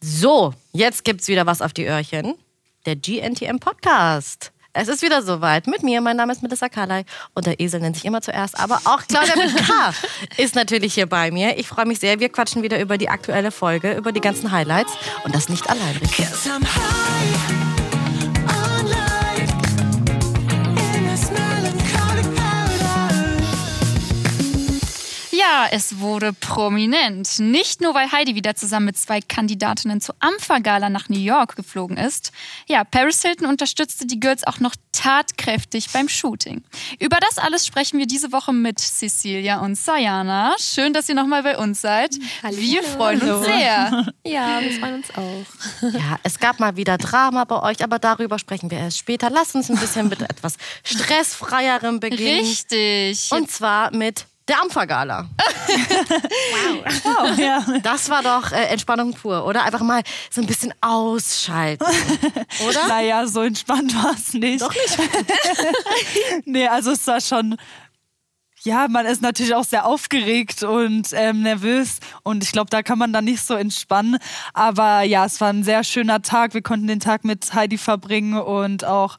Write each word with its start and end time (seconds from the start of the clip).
So, 0.00 0.54
jetzt 0.72 1.04
gibt's 1.04 1.26
wieder 1.26 1.46
was 1.46 1.60
auf 1.60 1.72
die 1.72 1.86
Öhrchen. 1.86 2.34
Der 2.86 2.94
GNTM 2.94 3.58
Podcast. 3.58 4.52
Es 4.72 4.86
ist 4.86 5.02
wieder 5.02 5.22
soweit 5.22 5.66
mit 5.66 5.82
mir. 5.82 6.00
Mein 6.00 6.16
Name 6.16 6.32
ist 6.32 6.40
Melissa 6.40 6.68
Carley 6.68 7.04
und 7.34 7.46
der 7.46 7.58
Esel 7.58 7.80
nennt 7.80 7.96
sich 7.96 8.04
immer 8.04 8.20
zuerst. 8.20 8.60
Aber 8.60 8.80
auch 8.84 9.02
Claudia 9.08 9.34
mit 9.34 9.56
K 9.56 9.92
ist 10.36 10.54
natürlich 10.54 10.94
hier 10.94 11.06
bei 11.06 11.32
mir. 11.32 11.58
Ich 11.58 11.66
freue 11.66 11.86
mich 11.86 11.98
sehr. 11.98 12.20
Wir 12.20 12.28
quatschen 12.28 12.62
wieder 12.62 12.78
über 12.78 12.96
die 12.96 13.08
aktuelle 13.08 13.50
Folge, 13.50 13.94
über 13.94 14.12
die 14.12 14.20
ganzen 14.20 14.52
Highlights 14.52 14.92
und 15.24 15.34
das 15.34 15.48
nicht 15.48 15.68
allein. 15.68 15.96
Richtig. 15.96 16.28
Ja, 25.48 25.66
es 25.70 25.98
wurde 26.00 26.34
prominent. 26.34 27.38
Nicht 27.38 27.80
nur, 27.80 27.94
weil 27.94 28.12
Heidi 28.12 28.34
wieder 28.34 28.54
zusammen 28.54 28.86
mit 28.86 28.98
zwei 28.98 29.20
Kandidatinnen 29.22 30.00
zur 30.00 30.14
Ampha-Gala 30.20 30.90
nach 30.90 31.08
New 31.08 31.18
York 31.18 31.56
geflogen 31.56 31.96
ist. 31.96 32.32
Ja, 32.66 32.84
Paris 32.84 33.22
Hilton 33.22 33.46
unterstützte 33.46 34.06
die 34.06 34.20
Girls 34.20 34.46
auch 34.46 34.60
noch 34.60 34.74
tatkräftig 34.92 35.90
beim 35.90 36.08
Shooting. 36.08 36.62
Über 36.98 37.16
das 37.20 37.38
alles 37.38 37.66
sprechen 37.66 37.98
wir 37.98 38.06
diese 38.06 38.30
Woche 38.32 38.52
mit 38.52 38.78
Cecilia 38.78 39.60
und 39.60 39.76
Sayana. 39.76 40.54
Schön, 40.58 40.92
dass 40.92 41.08
ihr 41.08 41.14
nochmal 41.14 41.42
bei 41.42 41.56
uns 41.56 41.80
seid. 41.80 42.18
Hallo. 42.42 42.58
Wir 42.58 42.82
freuen 42.82 43.22
uns 43.22 43.46
sehr. 43.46 44.06
Ja, 44.24 44.60
wir 44.60 44.72
freuen 44.72 44.94
uns 44.96 45.08
auch. 45.14 45.92
Ja, 45.94 46.18
es 46.24 46.38
gab 46.38 46.60
mal 46.60 46.76
wieder 46.76 46.98
Drama 46.98 47.44
bei 47.44 47.62
euch, 47.62 47.82
aber 47.82 47.98
darüber 47.98 48.38
sprechen 48.38 48.70
wir 48.70 48.78
erst 48.78 48.98
später. 48.98 49.30
Lasst 49.30 49.54
uns 49.54 49.70
ein 49.70 49.78
bisschen 49.78 50.08
mit 50.08 50.20
etwas 50.28 50.56
stressfreierem 50.84 52.00
beginnen. 52.00 52.40
Richtig. 52.40 53.30
Und 53.32 53.50
zwar 53.50 53.94
mit 53.94 54.26
der 54.48 54.60
Ampfergala. 54.62 55.26
Oh, 57.04 57.40
ja. 57.40 57.64
Das 57.82 58.08
war 58.08 58.22
doch 58.22 58.52
äh, 58.52 58.64
Entspannung 58.68 59.12
pur, 59.12 59.44
oder? 59.44 59.64
Einfach 59.64 59.82
mal 59.82 60.02
so 60.30 60.40
ein 60.40 60.46
bisschen 60.46 60.72
ausschalten, 60.80 61.84
oder? 62.66 62.88
Naja, 62.88 63.26
so 63.26 63.42
entspannt 63.42 63.94
war 63.94 64.14
es 64.14 64.32
nicht. 64.32 64.62
Doch 64.62 64.72
nicht. 64.72 64.98
Nee, 66.44 66.66
also 66.68 66.92
es 66.92 67.06
war 67.06 67.20
schon. 67.20 67.56
Ja, 68.62 68.88
man 68.88 69.06
ist 69.06 69.22
natürlich 69.22 69.54
auch 69.54 69.64
sehr 69.64 69.86
aufgeregt 69.86 70.62
und 70.62 71.08
ähm, 71.12 71.42
nervös 71.42 71.98
und 72.22 72.42
ich 72.42 72.52
glaube, 72.52 72.70
da 72.70 72.82
kann 72.82 72.98
man 72.98 73.12
dann 73.12 73.24
nicht 73.24 73.44
so 73.44 73.54
entspannen. 73.54 74.18
Aber 74.52 75.02
ja, 75.02 75.26
es 75.26 75.40
war 75.40 75.48
ein 75.50 75.62
sehr 75.62 75.84
schöner 75.84 76.22
Tag. 76.22 76.54
Wir 76.54 76.62
konnten 76.62 76.86
den 76.86 77.00
Tag 77.00 77.24
mit 77.24 77.54
Heidi 77.54 77.78
verbringen 77.78 78.38
und 78.38 78.84
auch, 78.84 79.16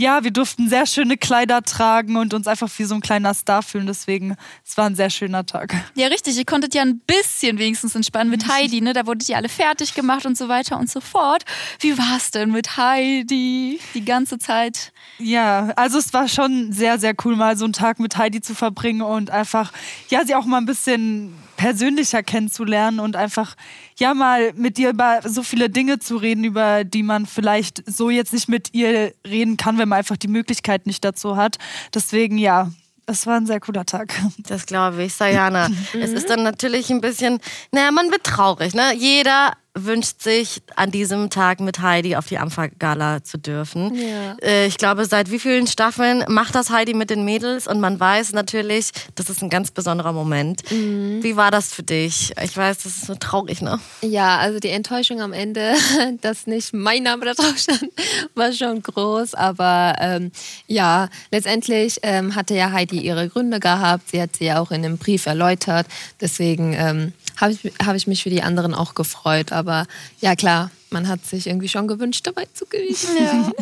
ja, 0.00 0.24
wir 0.24 0.30
durften 0.30 0.68
sehr 0.68 0.86
schöne 0.86 1.16
Kleider 1.16 1.62
tragen 1.62 2.16
und 2.16 2.34
uns 2.34 2.46
einfach 2.46 2.70
wie 2.78 2.84
so 2.84 2.94
ein 2.94 3.00
kleiner 3.00 3.34
Star 3.34 3.62
fühlen. 3.62 3.86
Deswegen, 3.86 4.36
es 4.66 4.76
war 4.76 4.86
ein 4.86 4.96
sehr 4.96 5.10
schöner 5.10 5.44
Tag. 5.44 5.74
Ja, 5.94 6.08
richtig. 6.08 6.36
Ihr 6.36 6.44
konntet 6.44 6.74
ja 6.74 6.82
ein 6.82 7.00
bisschen 7.00 7.58
wenigstens 7.58 7.94
entspannen 7.94 8.30
mit 8.30 8.48
Heidi, 8.48 8.80
ne? 8.80 8.92
Da 8.92 9.06
wurdet 9.06 9.28
ihr 9.28 9.36
alle 9.36 9.48
fertig 9.48 9.94
gemacht 9.94 10.26
und 10.26 10.36
so 10.36 10.48
weiter 10.48 10.78
und 10.78 10.90
so 10.90 11.00
fort. 11.00 11.44
Wie 11.80 11.96
war 11.98 12.16
es 12.16 12.30
denn 12.30 12.50
mit 12.50 12.76
Heidi 12.76 13.80
die 13.94 14.04
ganze 14.04 14.38
Zeit? 14.38 14.92
Ja, 15.18 15.72
also 15.76 15.98
es 15.98 16.12
war 16.12 16.28
schon 16.28 16.72
sehr, 16.72 16.98
sehr 16.98 17.14
cool, 17.24 17.36
mal 17.36 17.56
so 17.56 17.64
einen 17.64 17.72
Tag 17.72 18.00
mit 18.00 18.16
Heidi 18.16 18.40
zu 18.40 18.54
verbringen 18.54 19.02
und 19.02 19.30
einfach, 19.30 19.72
ja, 20.08 20.24
sie 20.24 20.34
auch 20.34 20.46
mal 20.46 20.58
ein 20.58 20.66
bisschen 20.66 21.34
persönlicher 21.60 22.22
kennenzulernen 22.22 23.00
und 23.00 23.16
einfach, 23.16 23.54
ja, 23.98 24.14
mal 24.14 24.54
mit 24.54 24.78
ihr 24.78 24.88
über 24.88 25.20
so 25.26 25.42
viele 25.42 25.68
Dinge 25.68 25.98
zu 25.98 26.16
reden, 26.16 26.42
über 26.44 26.84
die 26.84 27.02
man 27.02 27.26
vielleicht 27.26 27.82
so 27.86 28.08
jetzt 28.08 28.32
nicht 28.32 28.48
mit 28.48 28.72
ihr 28.72 29.12
reden 29.26 29.58
kann, 29.58 29.76
wenn 29.76 29.90
man 29.90 29.98
einfach 29.98 30.16
die 30.16 30.28
Möglichkeit 30.28 30.86
nicht 30.86 31.04
dazu 31.04 31.36
hat. 31.36 31.58
Deswegen, 31.92 32.38
ja, 32.38 32.70
es 33.04 33.26
war 33.26 33.36
ein 33.36 33.44
sehr 33.44 33.60
cooler 33.60 33.84
Tag. 33.84 34.14
Das 34.38 34.64
glaube 34.64 35.02
ich, 35.04 35.12
Sayana. 35.12 35.68
Es 35.92 36.12
ist 36.12 36.30
dann 36.30 36.44
natürlich 36.44 36.88
ein 36.88 37.02
bisschen, 37.02 37.40
naja, 37.72 37.90
man 37.90 38.10
wird 38.10 38.24
traurig, 38.24 38.72
ne? 38.72 38.94
Jeder 38.96 39.52
wünscht 39.74 40.22
sich, 40.22 40.62
an 40.76 40.90
diesem 40.90 41.30
Tag 41.30 41.60
mit 41.60 41.80
Heidi 41.80 42.16
auf 42.16 42.26
die 42.26 42.38
Ampfergala 42.38 43.22
zu 43.22 43.38
dürfen. 43.38 43.94
Ja. 43.94 44.36
Äh, 44.42 44.66
ich 44.66 44.78
glaube, 44.78 45.04
seit 45.04 45.30
wie 45.30 45.38
vielen 45.38 45.66
Staffeln 45.66 46.24
macht 46.28 46.54
das 46.54 46.70
Heidi 46.70 46.94
mit 46.94 47.10
den 47.10 47.24
Mädels 47.24 47.68
und 47.68 47.80
man 47.80 48.00
weiß 48.00 48.32
natürlich, 48.32 48.90
das 49.14 49.30
ist 49.30 49.42
ein 49.42 49.50
ganz 49.50 49.70
besonderer 49.70 50.12
Moment. 50.12 50.62
Wie 50.70 51.36
war 51.36 51.50
das 51.50 51.72
für 51.72 51.82
dich? 51.82 52.32
Ich 52.42 52.56
weiß, 52.56 52.78
das 52.78 52.96
ist 52.96 53.06
so 53.06 53.14
traurig, 53.14 53.62
ne? 53.62 53.78
Ja, 54.02 54.38
also 54.38 54.58
die 54.58 54.70
Enttäuschung 54.70 55.20
am 55.20 55.32
Ende, 55.32 55.74
dass 56.20 56.46
nicht 56.46 56.72
mein 56.72 57.04
Name 57.04 57.24
da 57.26 57.34
drauf 57.34 57.56
stand, 57.56 57.84
war 58.34 58.52
schon 58.52 58.82
groß. 58.82 59.34
Aber 59.34 59.96
ähm, 60.00 60.32
ja, 60.66 61.08
letztendlich 61.30 61.98
ähm, 62.02 62.34
hatte 62.34 62.54
ja 62.54 62.72
Heidi 62.72 62.98
ihre 63.00 63.28
Gründe 63.28 63.60
gehabt. 63.60 64.10
Sie 64.10 64.20
hat 64.20 64.36
sie 64.36 64.46
ja 64.46 64.60
auch 64.60 64.70
in 64.70 64.82
dem 64.82 64.98
Brief 64.98 65.26
erläutert. 65.26 65.86
Deswegen 66.20 66.74
ähm, 66.74 67.12
habe 67.40 67.52
ich, 67.52 67.72
hab 67.84 67.96
ich 67.96 68.06
mich 68.06 68.22
für 68.22 68.30
die 68.30 68.42
anderen 68.42 68.74
auch 68.74 68.94
gefreut. 68.94 69.52
Aber 69.52 69.86
ja, 70.20 70.34
klar, 70.36 70.70
man 70.90 71.08
hat 71.08 71.24
sich 71.24 71.46
irgendwie 71.46 71.68
schon 71.68 71.88
gewünscht, 71.88 72.26
dabei 72.26 72.46
zu 72.52 72.66
gewesen. 72.66 73.16
Ja. 73.18 73.52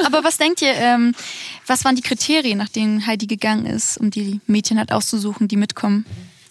Aber 0.06 0.24
was 0.24 0.36
denkt 0.36 0.62
ihr, 0.62 0.74
ähm, 0.74 1.14
was 1.66 1.84
waren 1.84 1.96
die 1.96 2.02
Kriterien, 2.02 2.58
nach 2.58 2.68
denen 2.68 3.06
Heidi 3.06 3.26
gegangen 3.26 3.66
ist, 3.66 3.98
um 3.98 4.10
die 4.10 4.40
Mädchen 4.46 4.78
halt 4.78 4.92
auszusuchen, 4.92 5.48
die 5.48 5.56
mitkommen? 5.56 6.04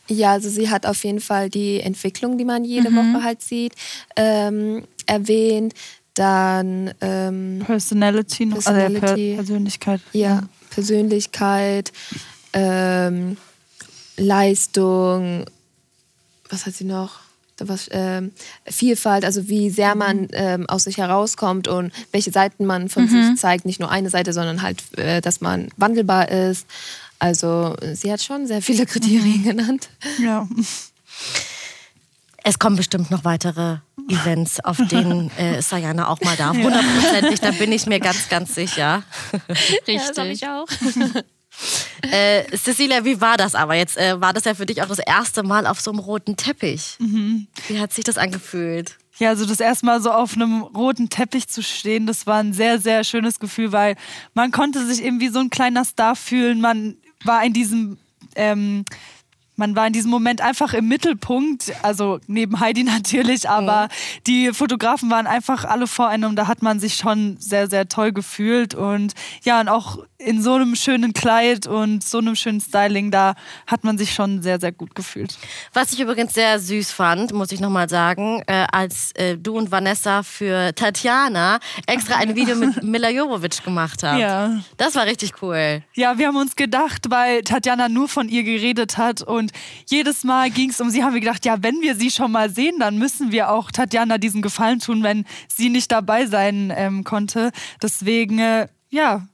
Ja, 0.07 0.31
also 0.33 0.49
sie 0.49 0.69
hat 0.69 0.85
auf 0.85 1.03
jeden 1.05 1.21
Fall 1.21 1.49
die 1.49 1.79
Entwicklung, 1.79 2.37
die 2.37 2.45
man 2.45 2.65
jede 2.65 2.93
Woche 2.93 3.23
halt 3.23 3.41
sieht, 3.41 3.73
ähm, 4.15 4.83
erwähnt. 5.05 5.73
Dann 6.13 6.93
ähm, 7.01 7.63
Personality 7.65 8.45
noch, 8.45 8.57
also 8.57 8.71
ja, 8.71 8.89
per 8.89 8.99
Personality. 8.99 9.35
Persönlichkeit. 9.35 10.01
ja, 10.11 10.43
Persönlichkeit, 10.69 11.91
ähm, 12.53 13.37
Leistung, 14.17 15.45
was 16.53 16.65
hat 16.65 16.75
sie 16.75 16.85
noch? 16.85 17.19
Was, 17.59 17.87
ähm, 17.91 18.31
Vielfalt, 18.65 19.23
also 19.23 19.47
wie 19.47 19.69
sehr 19.69 19.95
man 19.95 20.27
ähm, 20.33 20.67
aus 20.67 20.85
sich 20.85 20.97
herauskommt 20.97 21.67
und 21.67 21.93
welche 22.11 22.31
Seiten 22.31 22.65
man 22.65 22.89
von 22.89 23.07
sich 23.07 23.39
zeigt. 23.39 23.65
Nicht 23.65 23.79
nur 23.79 23.91
eine 23.91 24.09
Seite, 24.09 24.33
sondern 24.33 24.63
halt, 24.63 24.81
äh, 24.97 25.21
dass 25.21 25.39
man 25.39 25.69
wandelbar 25.77 26.29
ist. 26.29 26.65
Also 27.19 27.75
sie 27.93 28.11
hat 28.11 28.21
schon 28.21 28.47
sehr 28.47 28.61
viele 28.61 28.85
Kriterien 28.85 29.43
genannt. 29.43 29.89
Ja. 30.19 30.47
Es 32.43 32.59
kommen 32.59 32.75
bestimmt 32.75 33.09
noch 33.11 33.23
weitere 33.23 33.77
Events, 34.09 34.59
auf 34.59 34.77
denen 34.91 35.31
äh, 35.37 35.61
Sayana 35.61 36.09
auch 36.09 36.19
mal 36.21 36.35
darf. 36.35 36.57
Hundertprozentig, 36.57 37.39
da 37.39 37.51
bin 37.51 37.71
ich 37.71 37.85
mir 37.85 38.01
ganz, 38.01 38.27
ganz 38.27 38.53
sicher. 38.53 39.03
Richtig. 39.87 40.45
auch. 40.47 40.67
Äh, 42.11 42.43
Cecilia, 42.57 43.05
wie 43.05 43.21
war 43.21 43.37
das 43.37 43.55
aber? 43.55 43.75
Jetzt 43.75 43.97
äh, 43.97 44.19
war 44.19 44.33
das 44.33 44.43
ja 44.43 44.53
für 44.53 44.65
dich 44.65 44.81
auch 44.81 44.87
das 44.87 44.99
erste 44.99 45.43
Mal 45.43 45.65
auf 45.65 45.79
so 45.79 45.91
einem 45.91 45.99
roten 45.99 46.35
Teppich. 46.35 46.97
Wie 46.99 47.79
hat 47.79 47.93
sich 47.93 48.03
das 48.03 48.17
angefühlt? 48.17 48.97
Ja, 49.19 49.29
also 49.29 49.45
das 49.45 49.59
erste 49.59 49.85
Mal 49.85 50.01
so 50.01 50.11
auf 50.11 50.33
einem 50.35 50.63
roten 50.63 51.09
Teppich 51.09 51.47
zu 51.47 51.61
stehen, 51.61 52.07
das 52.07 52.25
war 52.25 52.39
ein 52.39 52.53
sehr, 52.53 52.79
sehr 52.79 53.03
schönes 53.03 53.39
Gefühl, 53.39 53.71
weil 53.71 53.95
man 54.33 54.51
konnte 54.51 54.85
sich 54.85 55.03
eben 55.03 55.19
wie 55.19 55.29
so 55.29 55.39
ein 55.39 55.49
kleiner 55.49 55.85
Star 55.85 56.15
fühlen. 56.15 56.61
Man 56.61 56.97
war 57.23 57.43
in 57.45 57.53
diesem, 57.53 57.97
ähm, 58.35 58.85
man 59.55 59.75
war 59.75 59.87
in 59.87 59.93
diesem 59.93 60.11
Moment 60.11 60.41
einfach 60.41 60.73
im 60.73 60.87
Mittelpunkt, 60.87 61.71
also 61.81 62.19
neben 62.27 62.59
Heidi 62.59 62.83
natürlich, 62.83 63.49
aber 63.49 63.89
die 64.27 64.53
Fotografen 64.53 65.09
waren 65.09 65.27
einfach 65.27 65.65
alle 65.65 65.87
vor 65.87 66.07
einem 66.07 66.31
und 66.31 66.35
da 66.35 66.47
hat 66.47 66.61
man 66.61 66.79
sich 66.79 66.95
schon 66.95 67.37
sehr, 67.39 67.69
sehr 67.69 67.87
toll 67.87 68.11
gefühlt 68.11 68.75
und 68.75 69.13
ja, 69.43 69.59
und 69.59 69.69
auch 69.69 69.99
in 70.25 70.41
so 70.41 70.53
einem 70.53 70.75
schönen 70.75 71.13
Kleid 71.13 71.67
und 71.67 72.03
so 72.03 72.19
einem 72.19 72.35
schönen 72.35 72.61
Styling, 72.61 73.11
da 73.11 73.35
hat 73.67 73.83
man 73.83 73.97
sich 73.97 74.13
schon 74.13 74.41
sehr, 74.41 74.59
sehr 74.59 74.71
gut 74.71 74.95
gefühlt. 74.95 75.37
Was 75.73 75.91
ich 75.91 75.99
übrigens 75.99 76.33
sehr 76.33 76.59
süß 76.59 76.91
fand, 76.91 77.33
muss 77.33 77.51
ich 77.51 77.59
nochmal 77.59 77.89
sagen, 77.89 78.41
äh, 78.47 78.65
als 78.71 79.11
äh, 79.15 79.37
du 79.37 79.57
und 79.57 79.71
Vanessa 79.71 80.23
für 80.23 80.73
Tatjana 80.75 81.59
extra 81.87 82.15
ein 82.15 82.35
Video 82.35 82.55
mit 82.55 82.81
Mila 82.83 83.09
Jovovich 83.09 83.63
gemacht 83.63 84.03
habt. 84.03 84.19
Ja. 84.19 84.61
Das 84.77 84.95
war 84.95 85.05
richtig 85.05 85.33
cool. 85.41 85.83
Ja, 85.93 86.17
wir 86.17 86.27
haben 86.27 86.37
uns 86.37 86.55
gedacht, 86.55 87.09
weil 87.09 87.41
Tatjana 87.41 87.89
nur 87.89 88.07
von 88.07 88.29
ihr 88.29 88.43
geredet 88.43 88.97
hat 88.97 89.21
und 89.21 89.42
jedes 89.89 90.23
Mal 90.23 90.49
ging 90.49 90.69
es 90.69 90.81
um 90.81 90.89
sie, 90.89 91.03
haben 91.03 91.13
wir 91.13 91.21
gedacht, 91.21 91.45
ja, 91.45 91.61
wenn 91.61 91.81
wir 91.81 91.95
sie 91.95 92.11
schon 92.11 92.31
mal 92.31 92.49
sehen, 92.49 92.79
dann 92.79 92.97
müssen 92.97 93.31
wir 93.31 93.49
auch 93.49 93.71
Tatjana 93.71 94.17
diesen 94.17 94.41
Gefallen 94.41 94.79
tun, 94.79 95.03
wenn 95.03 95.25
sie 95.47 95.69
nicht 95.69 95.91
dabei 95.91 96.25
sein 96.25 96.71
ähm, 96.75 97.03
konnte. 97.03 97.51
Deswegen, 97.81 98.39
äh, 98.39 98.67
ja, 98.89 99.27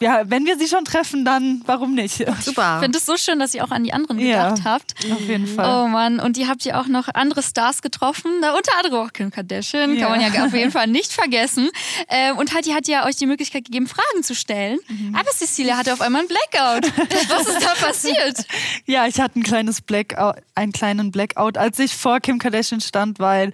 ja, 0.00 0.22
wenn 0.30 0.46
wir 0.46 0.56
sie 0.58 0.68
schon 0.68 0.84
treffen, 0.84 1.24
dann 1.24 1.60
warum 1.66 1.94
nicht? 1.94 2.24
Super. 2.40 2.76
Ich 2.76 2.82
finde 2.84 2.98
es 2.98 3.04
so 3.06 3.16
schön, 3.16 3.38
dass 3.40 3.52
ihr 3.54 3.64
auch 3.64 3.70
an 3.72 3.82
die 3.82 3.92
anderen 3.92 4.18
Ja. 4.20 4.50
gedacht 4.50 4.62
habt. 4.64 4.94
Auf 5.12 5.20
jeden 5.20 5.46
Fall. 5.48 5.84
Oh 5.84 5.88
Mann, 5.88 6.20
und 6.20 6.36
ihr 6.38 6.46
habt 6.46 6.62
ja 6.64 6.80
auch 6.80 6.86
noch 6.86 7.08
andere 7.14 7.42
Stars 7.42 7.82
getroffen, 7.82 8.30
da 8.40 8.54
unter 8.54 8.76
anderem 8.76 9.06
auch 9.06 9.12
Kim 9.12 9.30
Kardashian, 9.32 9.96
Ja. 9.96 10.06
kann 10.08 10.18
man 10.20 10.32
ja 10.32 10.44
auf 10.46 10.54
jeden 10.54 10.70
Fall 10.70 10.86
nicht 10.86 11.12
vergessen. 11.12 11.70
Ähm, 12.08 12.36
und 12.38 12.54
Heidi 12.54 12.70
hat 12.70 12.86
ja 12.86 13.06
euch 13.06 13.16
die 13.16 13.26
Möglichkeit 13.26 13.64
gegeben, 13.64 13.88
Fragen 13.88 14.22
zu 14.22 14.34
stellen. 14.36 14.78
Mhm. 14.88 15.16
Aber 15.16 15.30
Cecilia 15.32 15.76
hatte 15.76 15.92
auf 15.92 16.00
einmal 16.00 16.20
einen 16.22 16.28
Blackout. 16.28 16.92
Was 17.28 17.48
ist 17.48 17.62
da 17.64 17.74
passiert? 17.86 18.46
Ja, 18.86 19.06
ich 19.08 19.20
hatte 19.20 19.38
ein 19.40 19.42
kleines 19.42 19.80
Blackout, 19.80 20.36
einen 20.54 20.70
kleinen 20.72 21.10
Blackout, 21.10 21.58
als 21.58 21.78
ich 21.80 21.96
vor 21.96 22.20
Kim 22.20 22.38
Kardashian 22.38 22.80
stand, 22.80 23.18
weil 23.18 23.52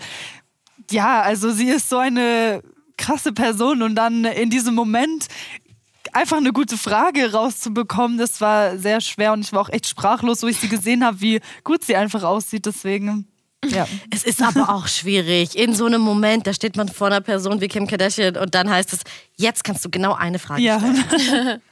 ja, 0.90 1.22
also 1.22 1.50
sie 1.50 1.68
ist 1.70 1.88
so 1.88 1.96
eine 1.96 2.62
krasse 2.98 3.32
Person 3.32 3.82
und 3.82 3.94
dann 3.96 4.24
in 4.24 4.50
diesem 4.50 4.74
Moment 4.74 5.26
einfach 6.14 6.36
eine 6.38 6.52
gute 6.52 6.76
Frage 6.76 7.32
rauszubekommen, 7.32 8.18
das 8.18 8.40
war 8.40 8.78
sehr 8.78 9.00
schwer 9.00 9.32
und 9.32 9.40
ich 9.44 9.52
war 9.52 9.60
auch 9.60 9.68
echt 9.70 9.86
sprachlos, 9.86 10.42
wo 10.42 10.46
ich 10.46 10.58
sie 10.58 10.68
gesehen 10.68 11.04
habe, 11.04 11.20
wie 11.20 11.40
gut 11.64 11.84
sie 11.84 11.96
einfach 11.96 12.22
aussieht. 12.22 12.66
Deswegen, 12.66 13.26
Ja. 13.66 13.86
Es 14.10 14.24
ist 14.24 14.42
aber 14.42 14.68
auch 14.74 14.86
schwierig. 14.88 15.56
In 15.56 15.74
so 15.74 15.86
einem 15.86 16.00
Moment, 16.02 16.46
da 16.46 16.52
steht 16.52 16.76
man 16.76 16.88
vor 16.88 17.06
einer 17.08 17.20
Person 17.22 17.60
wie 17.60 17.68
Kim 17.68 17.86
Kardashian 17.86 18.36
und 18.36 18.54
dann 18.54 18.68
heißt 18.70 18.92
es, 18.92 19.00
jetzt 19.36 19.64
kannst 19.64 19.84
du 19.84 19.90
genau 19.90 20.12
eine 20.14 20.38
Frage 20.38 20.62
Ja. 20.62 20.78
stellen. 20.78 21.60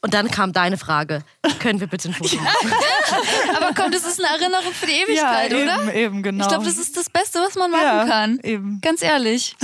Und 0.00 0.12
dann 0.12 0.30
kam 0.30 0.52
deine 0.52 0.76
Frage. 0.76 1.22
Können 1.60 1.80
wir 1.80 1.86
bitte 1.86 2.10
ein 2.10 2.12
Foto 2.12 2.36
machen? 2.36 2.72
Aber 3.56 3.70
komm, 3.74 3.90
das 3.90 4.04
ist 4.06 4.22
eine 4.22 4.38
Erinnerung 4.38 4.70
für 4.74 4.84
die 4.84 4.92
Ewigkeit, 4.92 5.50
ja, 5.50 5.56
oder? 5.56 5.78
eben, 5.84 5.90
eben, 5.96 6.22
genau. 6.22 6.44
Ich 6.44 6.48
glaube, 6.50 6.66
das 6.66 6.76
ist 6.76 6.94
das 6.98 7.08
Beste, 7.08 7.38
was 7.40 7.54
man 7.54 7.70
machen 7.70 7.82
Ja, 7.84 8.04
kann. 8.04 8.38
eben. 8.42 8.80
Ganz 8.82 9.00
ehrlich. 9.00 9.56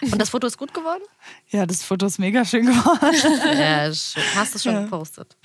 Und 0.00 0.18
das 0.18 0.30
Foto 0.30 0.46
ist 0.46 0.56
gut 0.56 0.72
geworden? 0.72 1.02
Ja, 1.54 1.66
das 1.66 1.84
Foto 1.84 2.06
ist 2.06 2.18
mega 2.18 2.44
schön 2.44 2.66
geworden. 2.66 3.14
Ja, 3.58 3.92
schön. 3.92 4.22
Hast 4.34 4.54
du 4.54 4.56
es 4.56 4.62
schon 4.64 4.74
gepostet? 4.82 5.36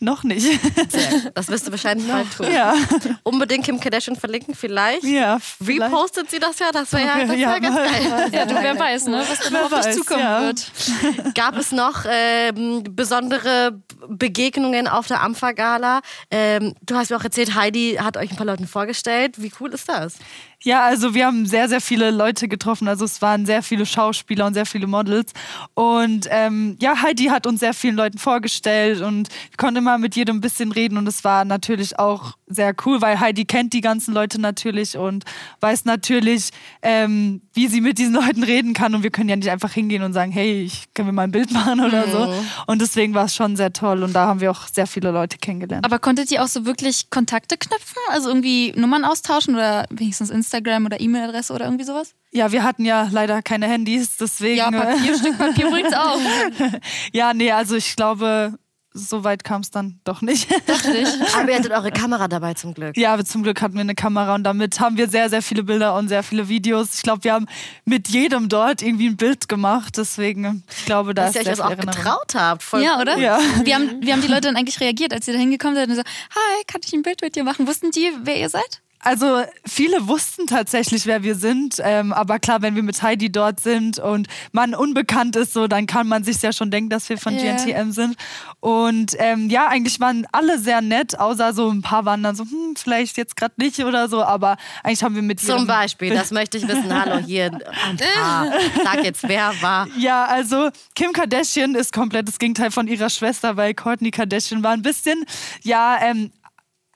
Noch 0.00 0.22
nicht. 0.22 0.42
Sehr. 0.90 1.30
Das 1.34 1.48
wirst 1.48 1.66
du 1.66 1.70
wahrscheinlich 1.70 2.06
bald 2.06 2.30
tun. 2.36 2.46
ja, 2.52 2.74
Unbedingt 3.22 3.64
Kim 3.64 3.80
Kardashian 3.80 4.16
verlinken, 4.16 4.54
vielleicht. 4.54 5.02
ja. 5.04 5.38
vielleicht. 5.38 5.80
Repostet 5.80 6.30
sie 6.30 6.38
das 6.38 6.58
ja? 6.58 6.72
Das 6.72 6.92
wäre 6.92 7.06
ja, 7.06 7.20
das 7.20 7.28
wär 7.30 7.36
Ja, 7.38 7.58
ganz 7.58 7.76
geil. 7.76 8.30
Ja, 8.32 8.44
du, 8.44 8.54
wer 8.54 8.78
weiß, 8.78 9.06
ne, 9.06 9.24
was 9.26 9.38
da 9.38 9.50
noch 9.50 9.72
auf 9.72 9.80
dich 9.80 9.94
zukommen 9.94 10.20
ja. 10.20 10.42
wird. 10.42 11.34
Gab 11.34 11.56
es 11.56 11.72
noch 11.72 12.04
ähm, 12.06 12.84
besondere 12.90 13.80
Begegnungen 14.08 14.88
auf 14.88 15.06
der 15.06 15.22
Ampha-Gala? 15.22 16.02
Ähm, 16.30 16.74
du 16.82 16.96
hast 16.96 17.08
mir 17.10 17.16
auch 17.16 17.24
erzählt, 17.24 17.54
Heidi 17.54 17.96
hat 17.98 18.18
euch 18.18 18.30
ein 18.30 18.36
paar 18.36 18.46
Leuten 18.46 18.66
vorgestellt. 18.66 19.40
Wie 19.40 19.52
cool 19.58 19.72
ist 19.72 19.88
das? 19.88 20.16
Ja, 20.64 20.82
also 20.82 21.14
wir 21.14 21.26
haben 21.26 21.44
sehr, 21.44 21.68
sehr 21.68 21.82
viele 21.82 22.10
Leute 22.10 22.48
getroffen. 22.48 22.88
Also 22.88 23.04
es 23.04 23.20
waren 23.20 23.44
sehr 23.44 23.62
viele 23.62 23.84
Schauspieler 23.84 24.46
und 24.46 24.54
sehr 24.54 24.64
viele 24.64 24.86
Models. 24.86 25.32
Und 25.74 26.26
ähm, 26.30 26.78
ja, 26.80 27.02
Heidi 27.02 27.26
hat 27.26 27.46
uns 27.46 27.60
sehr 27.60 27.74
vielen 27.74 27.96
Leuten 27.96 28.16
vorgestellt 28.16 29.02
und 29.02 29.28
konnte 29.58 29.82
mal 29.82 29.98
mit 29.98 30.16
jedem 30.16 30.38
ein 30.38 30.40
bisschen 30.40 30.72
reden. 30.72 30.96
Und 30.96 31.06
es 31.06 31.22
war 31.22 31.44
natürlich 31.44 31.98
auch 31.98 32.38
sehr 32.46 32.74
cool, 32.84 33.00
weil 33.00 33.20
Heidi 33.20 33.44
kennt 33.44 33.72
die 33.72 33.80
ganzen 33.80 34.12
Leute 34.14 34.40
natürlich 34.40 34.96
und 34.96 35.24
weiß 35.60 35.84
natürlich, 35.84 36.50
ähm, 36.82 37.42
wie 37.52 37.68
sie 37.68 37.80
mit 37.80 37.98
diesen 37.98 38.14
Leuten 38.14 38.42
reden 38.42 38.74
kann. 38.74 38.94
Und 38.94 39.02
wir 39.02 39.10
können 39.10 39.28
ja 39.28 39.36
nicht 39.36 39.50
einfach 39.50 39.72
hingehen 39.72 40.02
und 40.02 40.12
sagen, 40.12 40.32
hey, 40.32 40.62
ich 40.62 40.92
können 40.94 41.08
wir 41.08 41.12
mal 41.12 41.22
ein 41.22 41.30
Bild 41.30 41.52
machen 41.52 41.80
oder 41.80 42.08
so. 42.08 42.34
Und 42.66 42.80
deswegen 42.80 43.14
war 43.14 43.26
es 43.26 43.34
schon 43.34 43.56
sehr 43.56 43.72
toll. 43.72 44.02
Und 44.02 44.12
da 44.12 44.26
haben 44.26 44.40
wir 44.40 44.50
auch 44.50 44.68
sehr 44.68 44.86
viele 44.86 45.10
Leute 45.10 45.38
kennengelernt. 45.38 45.84
Aber 45.84 45.98
konntet 45.98 46.30
ihr 46.30 46.42
auch 46.42 46.48
so 46.48 46.66
wirklich 46.66 47.10
Kontakte 47.10 47.56
knüpfen? 47.56 48.02
Also 48.10 48.28
irgendwie 48.28 48.72
Nummern 48.76 49.04
austauschen 49.04 49.54
oder 49.54 49.86
wenigstens 49.90 50.30
Instagram 50.30 50.86
oder 50.86 51.00
E-Mail-Adresse 51.00 51.52
oder 51.52 51.64
irgendwie 51.64 51.84
sowas? 51.84 52.14
Ja, 52.32 52.50
wir 52.50 52.64
hatten 52.64 52.84
ja 52.84 53.08
leider 53.12 53.42
keine 53.42 53.68
Handys, 53.68 54.16
deswegen. 54.16 54.56
Ja, 54.56 54.70
Papier, 54.70 55.16
Stück 55.16 55.38
Papier 55.38 55.68
übrigens 55.68 55.94
auch. 55.94 56.18
Ja, 57.12 57.32
nee, 57.32 57.52
also 57.52 57.76
ich 57.76 57.96
glaube, 57.96 58.58
so 58.96 59.24
weit 59.24 59.42
kam 59.42 59.60
es 59.62 59.70
dann 59.72 59.98
doch 60.04 60.22
nicht. 60.22 60.48
Aber 61.36 61.50
ihr 61.50 61.56
hattet 61.58 61.72
eure 61.72 61.90
Kamera 61.90 62.28
dabei 62.28 62.54
zum 62.54 62.74
Glück. 62.74 62.96
ja, 62.96 63.12
aber 63.12 63.24
zum 63.24 63.42
Glück 63.42 63.60
hatten 63.60 63.74
wir 63.74 63.80
eine 63.80 63.94
Kamera 63.96 64.34
und 64.36 64.44
damit 64.44 64.78
haben 64.78 64.96
wir 64.96 65.08
sehr, 65.08 65.28
sehr 65.28 65.42
viele 65.42 65.64
Bilder 65.64 65.96
und 65.96 66.08
sehr 66.08 66.22
viele 66.22 66.48
Videos. 66.48 66.94
Ich 66.94 67.02
glaube, 67.02 67.24
wir 67.24 67.32
haben 67.32 67.46
mit 67.84 68.08
jedem 68.08 68.48
dort 68.48 68.82
irgendwie 68.82 69.08
ein 69.08 69.16
Bild 69.16 69.48
gemacht. 69.48 69.96
Deswegen, 69.98 70.62
ich 70.78 70.84
glaube, 70.86 71.12
da 71.12 71.26
Dass 71.26 71.30
ist 71.30 71.36
ihr 71.36 71.40
euch 71.40 71.46
das 71.46 71.56
viel 71.58 71.64
auch 71.66 71.70
Erinnerung. 71.70 71.94
getraut 72.02 72.34
habt. 72.34 72.62
Voll 72.62 72.82
Ja, 72.82 73.00
oder? 73.00 73.18
Ja. 73.18 73.38
Wie 73.64 73.74
haben, 73.74 74.00
wie 74.00 74.12
haben 74.12 74.20
die 74.22 74.28
Leute 74.28 74.42
dann 74.42 74.56
eigentlich 74.56 74.78
reagiert, 74.80 75.12
als 75.12 75.26
ihr 75.26 75.34
da 75.34 75.40
hingekommen 75.40 75.74
seid 75.76 75.88
und 75.88 75.96
so, 75.96 76.02
hi, 76.02 76.64
kann 76.66 76.80
ich 76.84 76.92
ein 76.92 77.02
Bild 77.02 77.20
mit 77.20 77.34
dir 77.34 77.42
machen? 77.44 77.66
Wussten 77.66 77.90
die, 77.90 78.12
wer 78.22 78.38
ihr 78.38 78.48
seid? 78.48 78.80
Also 79.04 79.42
viele 79.66 80.08
wussten 80.08 80.46
tatsächlich, 80.46 81.04
wer 81.06 81.22
wir 81.22 81.34
sind. 81.34 81.76
Ähm, 81.82 82.12
aber 82.12 82.38
klar, 82.38 82.62
wenn 82.62 82.74
wir 82.74 82.82
mit 82.82 83.02
Heidi 83.02 83.30
dort 83.30 83.60
sind 83.60 83.98
und 83.98 84.28
man 84.52 84.74
unbekannt 84.74 85.36
ist, 85.36 85.52
so, 85.52 85.66
dann 85.68 85.86
kann 85.86 86.08
man 86.08 86.24
sich 86.24 86.40
ja 86.40 86.52
schon 86.52 86.70
denken, 86.70 86.88
dass 86.88 87.08
wir 87.10 87.18
von 87.18 87.34
Ja. 87.38 87.54
GNTM 87.54 87.90
sind. 87.92 88.16
Und 88.60 89.14
ähm, 89.18 89.50
ja, 89.50 89.68
eigentlich 89.68 90.00
waren 90.00 90.26
alle 90.32 90.58
sehr 90.58 90.80
nett, 90.80 91.18
außer 91.18 91.52
so 91.52 91.68
ein 91.68 91.82
paar 91.82 92.06
waren 92.06 92.22
dann 92.22 92.34
so, 92.34 92.44
hm, 92.44 92.76
vielleicht 92.76 93.18
jetzt 93.18 93.36
gerade 93.36 93.54
nicht 93.58 93.78
oder 93.84 94.08
so. 94.08 94.22
Aber 94.24 94.56
eigentlich 94.82 95.02
haben 95.02 95.14
wir 95.14 95.22
mit 95.22 95.40
Zum 95.40 95.66
Beispiel, 95.66 96.14
das 96.14 96.30
möchte 96.32 96.56
ich 96.56 96.66
wissen. 96.66 96.98
Hallo, 96.98 97.18
hier 97.18 97.46
ein 97.52 97.96
paar. 97.98 98.52
Sag 98.82 99.04
jetzt, 99.04 99.22
wer 99.28 99.52
war. 99.60 99.86
Ja, 99.98 100.24
also 100.24 100.70
Kim 100.94 101.12
Kardashian 101.12 101.74
ist 101.74 101.92
komplett 101.92 102.26
das 102.26 102.38
Gegenteil 102.38 102.70
von 102.70 102.88
ihrer 102.88 103.10
Schwester, 103.10 103.56
weil 103.56 103.74
Kourtney 103.74 104.10
Kardashian 104.10 104.62
war 104.62 104.72
ein 104.72 104.82
bisschen, 104.82 105.24
ja, 105.62 105.98
ähm, 106.00 106.30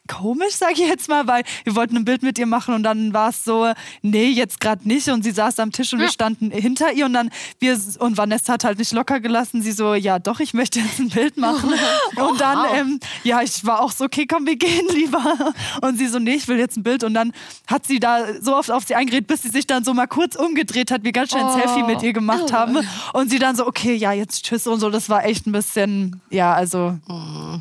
komisch, 0.08 0.54
sage 0.54 0.74
ich 0.74 0.80
jetzt 0.80 1.08
mal, 1.08 1.26
weil 1.26 1.44
wir 1.64 1.76
wollten 1.76 1.96
ein 1.96 2.04
Bild 2.04 2.22
mit 2.22 2.38
ihr 2.38 2.46
machen 2.46 2.74
und 2.74 2.82
dann 2.82 3.12
war 3.12 3.30
es 3.30 3.44
so, 3.44 3.72
nee, 4.02 4.28
jetzt 4.28 4.60
gerade 4.60 4.86
nicht. 4.88 5.08
Und 5.08 5.22
sie 5.22 5.30
saß 5.30 5.58
am 5.60 5.72
Tisch 5.72 5.92
und 5.92 6.00
wir 6.00 6.08
standen 6.08 6.50
hinter 6.50 6.92
ihr 6.92 7.06
und 7.06 7.12
dann 7.12 7.30
wir 7.60 7.78
und 7.98 8.16
Vanessa 8.16 8.54
hat 8.54 8.64
halt 8.64 8.78
nicht 8.78 8.92
locker 8.92 9.20
gelassen, 9.20 9.62
sie 9.62 9.72
so, 9.72 9.94
ja 9.94 10.18
doch, 10.18 10.40
ich 10.40 10.54
möchte 10.54 10.80
jetzt 10.80 10.98
ein 10.98 11.08
Bild 11.08 11.36
machen. 11.36 11.72
Und 12.16 12.40
dann, 12.40 12.66
ähm, 12.74 13.00
ja, 13.24 13.42
ich 13.42 13.64
war 13.64 13.80
auch 13.80 13.92
so, 13.92 14.04
okay, 14.04 14.26
komm, 14.26 14.46
wir 14.46 14.56
gehen 14.56 14.86
lieber. 14.92 15.54
Und 15.82 15.98
sie 15.98 16.06
so, 16.08 16.18
nee, 16.18 16.34
ich 16.34 16.48
will 16.48 16.58
jetzt 16.58 16.76
ein 16.76 16.82
Bild. 16.82 17.04
Und 17.04 17.14
dann 17.14 17.32
hat 17.66 17.86
sie 17.86 18.00
da 18.00 18.40
so 18.40 18.56
oft 18.56 18.70
auf 18.70 18.84
sie 18.86 18.94
eingeredet, 18.94 19.26
bis 19.26 19.42
sie 19.42 19.48
sich 19.48 19.66
dann 19.66 19.84
so 19.84 19.94
mal 19.94 20.06
kurz 20.06 20.36
umgedreht 20.36 20.90
hat, 20.90 21.04
wir 21.04 21.12
ganz 21.12 21.30
schnell 21.30 21.44
ein 21.44 21.52
Selfie 21.60 21.82
mit 21.82 22.02
ihr 22.02 22.12
gemacht 22.12 22.52
haben. 22.52 22.78
Und 23.12 23.30
sie 23.30 23.38
dann 23.38 23.56
so, 23.56 23.66
okay, 23.66 23.94
ja, 23.94 24.12
jetzt 24.12 24.44
tschüss 24.44 24.66
und 24.66 24.80
so, 24.80 24.90
das 24.90 25.08
war 25.08 25.24
echt 25.24 25.46
ein 25.46 25.52
bisschen, 25.52 26.20
ja, 26.30 26.52
also, 26.54 26.98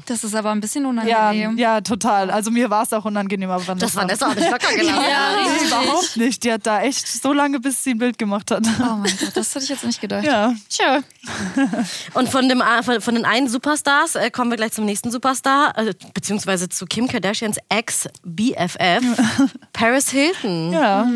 Das 0.05 0.23
ist 0.23 0.35
aber 0.35 0.51
ein 0.51 0.61
bisschen 0.61 0.83
ja, 0.83 0.89
unangenehm. 0.89 1.57
ja, 1.57 1.81
total. 1.81 2.31
Also 2.37 2.51
mir 2.51 2.69
war 2.69 2.83
es 2.83 2.93
auch 2.93 3.03
unangenehm, 3.03 3.49
aber 3.49 3.65
Vanessa. 3.65 3.85
Das 3.87 3.95
Vanessa 3.95 4.27
auch 4.27 4.35
nicht 4.35 4.49
locker 4.51 4.71
gelassen. 4.75 5.01
Ja, 5.09 5.31
Nee, 5.43 5.65
überhaupt 5.67 6.17
nicht. 6.17 6.43
Die 6.43 6.51
hat 6.53 6.67
da 6.67 6.81
echt 6.81 7.07
so 7.07 7.33
lange, 7.33 7.59
bis 7.59 7.83
sie 7.83 7.91
ein 7.95 7.97
Bild 7.97 8.19
gemacht 8.19 8.51
hat. 8.51 8.63
Oh 8.79 8.95
mein 8.97 9.11
Gott, 9.19 9.31
das 9.33 9.55
hätte 9.55 9.63
ich 9.63 9.69
jetzt 9.71 9.83
nicht 9.83 9.99
gedacht. 9.99 10.23
Ja. 10.23 10.53
Tja. 10.69 10.99
Und 12.13 12.29
von, 12.29 12.47
dem, 12.47 12.61
von, 12.83 13.01
von 13.01 13.15
den 13.15 13.25
einen 13.25 13.49
Superstars 13.49 14.13
äh, 14.15 14.29
kommen 14.29 14.51
wir 14.51 14.57
gleich 14.57 14.71
zum 14.73 14.85
nächsten 14.85 15.09
Superstar, 15.09 15.75
äh, 15.79 15.95
beziehungsweise 16.13 16.69
zu 16.69 16.85
Kim 16.85 17.07
Kardashians 17.07 17.57
Ex-BFF, 17.69 19.01
Paris 19.73 20.09
Hilton. 20.11 20.73
Ja. 20.73 21.07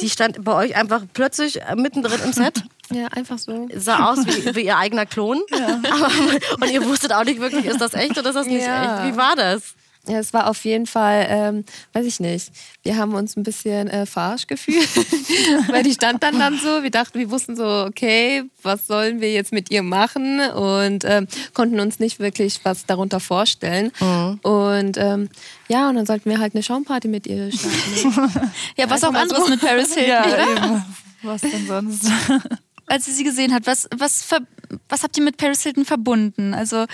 Die 0.00 0.08
stand 0.08 0.42
bei 0.42 0.54
euch 0.54 0.74
einfach 0.74 1.02
plötzlich 1.12 1.60
äh, 1.60 1.76
mittendrin 1.76 2.18
im 2.24 2.32
Set. 2.32 2.62
Ja, 2.90 3.06
einfach 3.06 3.38
so. 3.38 3.68
Sah 3.74 4.10
aus 4.10 4.18
wie, 4.26 4.54
wie 4.54 4.66
ihr 4.66 4.76
eigener 4.76 5.06
Klon. 5.06 5.40
Aber, 5.90 6.10
und 6.60 6.70
ihr 6.70 6.84
wusstet 6.84 7.10
auch 7.14 7.24
nicht 7.24 7.40
wirklich, 7.40 7.64
ist 7.64 7.80
das 7.80 7.94
echt 7.94 8.18
oder 8.18 8.28
ist 8.30 8.34
das 8.34 8.46
nicht 8.46 8.66
Ja. 8.66 9.06
echt? 9.06 9.14
Wie 9.14 9.16
war 9.16 9.34
das? 9.34 9.74
Ja, 10.08 10.18
es 10.18 10.32
war 10.32 10.48
auf 10.48 10.64
jeden 10.64 10.86
Fall, 10.86 11.26
ähm, 11.28 11.64
weiß 11.92 12.04
ich 12.06 12.18
nicht, 12.18 12.50
wir 12.82 12.96
haben 12.96 13.14
uns 13.14 13.36
ein 13.36 13.44
bisschen 13.44 13.86
äh, 13.86 14.04
verarscht 14.04 14.48
gefühlt, 14.48 14.88
weil 15.68 15.84
die 15.84 15.92
stand 15.92 16.24
dann 16.24 16.40
dann 16.40 16.58
so, 16.58 16.82
wir 16.82 16.90
dachten, 16.90 17.20
wir 17.20 17.30
wussten 17.30 17.54
so, 17.54 17.84
okay, 17.86 18.42
was 18.62 18.88
sollen 18.88 19.20
wir 19.20 19.32
jetzt 19.32 19.52
mit 19.52 19.70
ihr 19.70 19.84
machen 19.84 20.40
und 20.40 21.04
ähm, 21.04 21.28
konnten 21.54 21.78
uns 21.78 22.00
nicht 22.00 22.18
wirklich 22.18 22.58
was 22.64 22.84
darunter 22.84 23.20
vorstellen. 23.20 23.92
Und 24.42 24.96
ähm, 24.96 25.28
ja, 25.68 25.88
und 25.88 25.94
dann 25.94 26.06
sollten 26.06 26.28
wir 26.28 26.40
halt 26.40 26.54
eine 26.56 26.64
Schaumparty 26.64 27.06
mit 27.06 27.28
ihr 27.28 27.52
starten. 27.52 28.50
Ja, 28.76 28.90
was 28.90 29.04
auch 29.04 29.12
mal 29.12 29.28
so. 29.28 29.36
anderes 29.36 29.50
mit 29.50 29.60
Paris 29.60 29.94
Hilton, 29.94 30.08
Ja. 30.08 30.86
Was 31.22 31.42
denn 31.42 31.66
sonst? 31.68 32.10
Als 32.86 33.06
ihr 33.06 33.14
sie 33.14 33.22
gesehen 33.24 33.54
habt, 33.54 33.66
was, 33.68 33.88
was, 33.96 34.26
was 34.88 35.02
habt 35.04 35.16
ihr 35.16 35.22
mit 35.22 35.36
Paris 35.36 35.62
Hilton 35.62 35.84
verbunden? 35.84 36.54
Also, 36.54 36.86